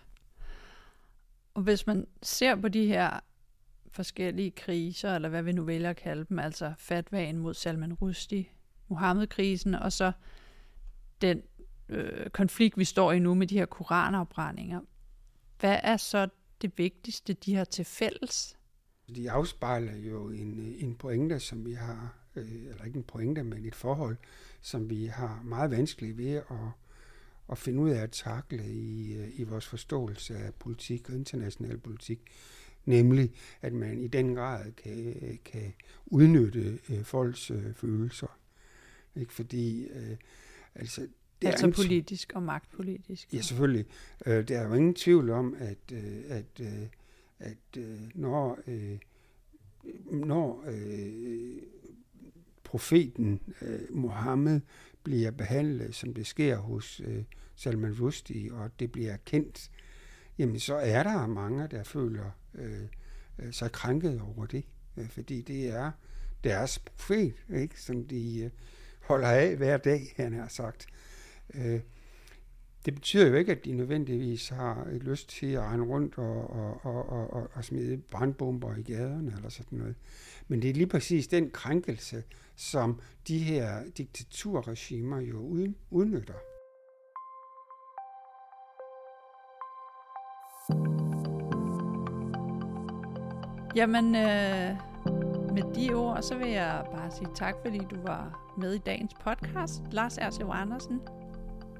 Og 1.53 1.61
hvis 1.61 1.87
man 1.87 2.07
ser 2.21 2.55
på 2.55 2.67
de 2.67 2.85
her 2.85 3.19
forskellige 3.91 4.51
kriser, 4.51 5.15
eller 5.15 5.29
hvad 5.29 5.43
vi 5.43 5.51
nu 5.51 5.63
vælger 5.63 5.89
at 5.89 5.95
kalde 5.95 6.25
dem, 6.29 6.39
altså 6.39 6.73
fatvagen 6.77 7.37
mod 7.37 7.53
Salman 7.53 7.93
Rushdie, 7.93 8.45
Mohammed-krisen, 8.87 9.75
og 9.75 9.93
så 9.93 10.11
den 11.21 11.41
øh, 11.89 12.29
konflikt, 12.29 12.77
vi 12.77 12.83
står 12.83 13.11
i 13.11 13.19
nu 13.19 13.33
med 13.33 13.47
de 13.47 13.57
her 13.57 13.65
koranafbrændinger. 13.65 14.81
Hvad 15.59 15.79
er 15.83 15.97
så 15.97 16.27
det 16.61 16.77
vigtigste, 16.77 17.33
de 17.33 17.55
har 17.55 17.63
til 17.63 17.85
fælles? 17.85 18.57
De 19.15 19.31
afspejler 19.31 19.95
jo 19.95 20.29
en, 20.29 20.75
en 20.79 20.95
pointe, 20.95 21.39
som 21.39 21.65
vi 21.65 21.73
har, 21.73 22.17
øh, 22.35 22.65
eller 22.69 22.83
ikke 22.83 22.97
en 22.97 23.03
pointe, 23.03 23.43
men 23.43 23.65
et 23.65 23.75
forhold, 23.75 24.17
som 24.61 24.89
vi 24.89 25.05
har 25.05 25.41
meget 25.45 25.71
vanskeligt 25.71 26.17
ved 26.17 26.33
at, 26.33 26.43
at 27.51 27.57
finde 27.57 27.79
ud 27.79 27.89
af 27.89 28.01
at 28.01 28.11
takle 28.11 28.65
i, 28.65 29.13
øh, 29.13 29.39
i 29.39 29.43
vores 29.43 29.67
forståelse 29.67 30.37
af 30.37 30.53
politik 30.53 31.09
og 31.09 31.15
international 31.15 31.77
politik. 31.77 32.19
Nemlig, 32.85 33.33
at 33.61 33.73
man 33.73 33.99
i 33.99 34.07
den 34.07 34.35
grad 34.35 34.71
kan, 34.71 35.39
kan 35.45 35.73
udnytte 36.05 36.79
øh, 36.89 37.03
folks 37.03 37.51
øh, 37.51 37.73
følelser. 37.73 38.39
Ikke? 39.15 39.33
Fordi, 39.33 39.83
øh, 39.83 40.17
altså, 40.75 41.07
det 41.41 41.47
altså 41.47 41.67
er 41.67 41.71
politisk 41.71 42.31
og 42.35 42.43
magtpolitisk. 42.43 43.33
Ja, 43.33 43.41
selvfølgelig. 43.41 43.85
Øh, 44.25 44.47
der 44.47 44.59
er 44.59 44.67
jo 44.67 44.73
ingen 44.73 44.95
tvivl 44.95 45.29
om, 45.29 45.55
at, 45.59 45.77
øh, 45.91 46.21
at 46.29 46.59
øh, 46.61 46.87
at 47.39 47.77
øh, 47.77 47.99
når, 48.15 48.59
øh, 48.67 48.97
når 50.11 50.63
øh, 50.67 51.57
profeten 52.63 53.41
øh, 53.61 53.79
Mohammed 53.95 54.61
bliver 55.03 55.31
behandlet, 55.31 55.95
som 55.95 56.13
det 56.13 56.27
sker 56.27 56.57
hos 56.57 57.01
øh, 57.05 57.23
Salman 57.55 57.95
Rushdie, 58.01 58.53
og 58.53 58.71
det 58.79 58.91
bliver 58.91 59.17
kendt, 59.25 59.71
jamen 60.37 60.59
så 60.59 60.75
er 60.75 61.03
der 61.03 61.27
mange, 61.27 61.67
der 61.67 61.83
føler 61.83 62.31
øh, 62.55 62.81
øh, 63.39 63.53
sig 63.53 63.71
krænket 63.71 64.21
over 64.21 64.45
det, 64.45 64.63
øh, 64.97 65.09
fordi 65.09 65.41
det 65.41 65.69
er 65.69 65.91
deres 66.43 66.79
profet, 66.79 67.33
ikke, 67.55 67.81
som 67.81 68.07
de 68.07 68.43
øh, 68.43 68.49
holder 69.01 69.27
af 69.27 69.55
hver 69.55 69.77
dag, 69.77 70.13
han 70.15 70.33
har 70.33 70.47
sagt. 70.47 70.87
Øh, 71.53 71.79
det 72.89 72.95
betyder 72.95 73.27
jo 73.27 73.35
ikke, 73.35 73.51
at 73.51 73.65
de 73.65 73.71
nødvendigvis 73.71 74.49
har 74.49 74.87
et 74.93 75.03
lyst 75.03 75.29
til 75.29 75.47
at 75.51 75.61
rende 75.61 75.85
rundt 75.85 76.17
og, 76.17 76.49
og, 76.49 76.85
og, 76.85 77.09
og, 77.09 77.33
og, 77.33 77.49
og 77.53 77.65
smide 77.65 77.97
brandbomber 77.97 78.75
i 78.75 78.81
gaderne 78.81 79.33
eller 79.35 79.49
sådan 79.49 79.77
noget. 79.79 79.95
Men 80.47 80.61
det 80.61 80.69
er 80.69 80.73
lige 80.73 80.87
præcis 80.87 81.27
den 81.27 81.49
krænkelse, 81.49 82.23
som 82.55 83.01
de 83.27 83.39
her 83.39 83.83
diktaturregimer 83.97 85.19
jo 85.19 85.65
udnytter. 85.89 86.33
Jamen, 93.75 94.05
øh, 94.05 94.77
med 95.53 95.75
de 95.75 95.93
ord, 95.93 96.21
så 96.21 96.37
vil 96.37 96.49
jeg 96.49 96.85
bare 96.93 97.11
sige 97.11 97.29
tak, 97.35 97.55
fordi 97.65 97.77
du 97.77 98.01
var 98.01 98.53
med 98.57 98.73
i 98.73 98.77
dagens 98.77 99.13
podcast. 99.13 99.81
Lars 99.91 100.17
Erslev 100.17 100.49
Andersen. 100.51 101.01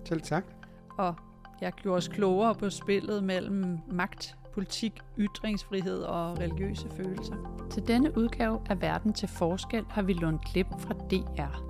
Selv 0.06 0.22
tak 0.22 0.59
og 1.00 1.16
jeg 1.62 1.74
gjorde 1.74 1.98
os 1.98 2.08
klogere 2.08 2.56
på 2.56 2.70
spillet 2.70 3.24
mellem 3.24 3.80
magt, 3.92 4.38
politik, 4.54 5.00
ytringsfrihed 5.18 6.02
og 6.02 6.40
religiøse 6.40 6.90
følelser. 6.90 7.36
Til 7.72 7.88
denne 7.88 8.18
udgave 8.18 8.62
af 8.70 8.82
Verden 8.82 9.14
til 9.14 9.28
Forskel 9.28 9.86
har 9.90 10.02
vi 10.02 10.14
lånt 10.14 10.46
klip 10.46 10.68
fra 10.80 10.94
DR. 10.94 11.70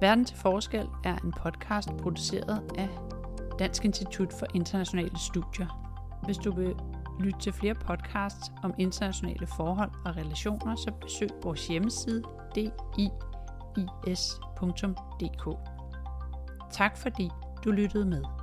Verden 0.00 0.24
til 0.24 0.36
Forskel 0.36 0.88
er 1.04 1.16
en 1.16 1.32
podcast 1.32 1.88
produceret 2.02 2.62
af 2.78 2.88
Dansk 3.58 3.84
Institut 3.84 4.32
for 4.32 4.46
Internationale 4.54 5.18
Studier. 5.18 5.94
Hvis 6.24 6.36
du 6.36 6.52
vil 6.52 6.74
lytte 7.20 7.40
til 7.40 7.52
flere 7.52 7.74
podcasts 7.74 8.52
om 8.62 8.74
internationale 8.78 9.46
forhold 9.46 9.90
og 10.04 10.16
relationer, 10.16 10.76
så 10.76 10.90
besøg 11.00 11.28
vores 11.42 11.66
hjemmeside 11.66 12.22
diis.dk. 14.06 14.18
Tak 16.72 16.96
fordi 16.96 17.30
du 17.64 17.70
lyttede 17.70 18.04
med. 18.04 18.37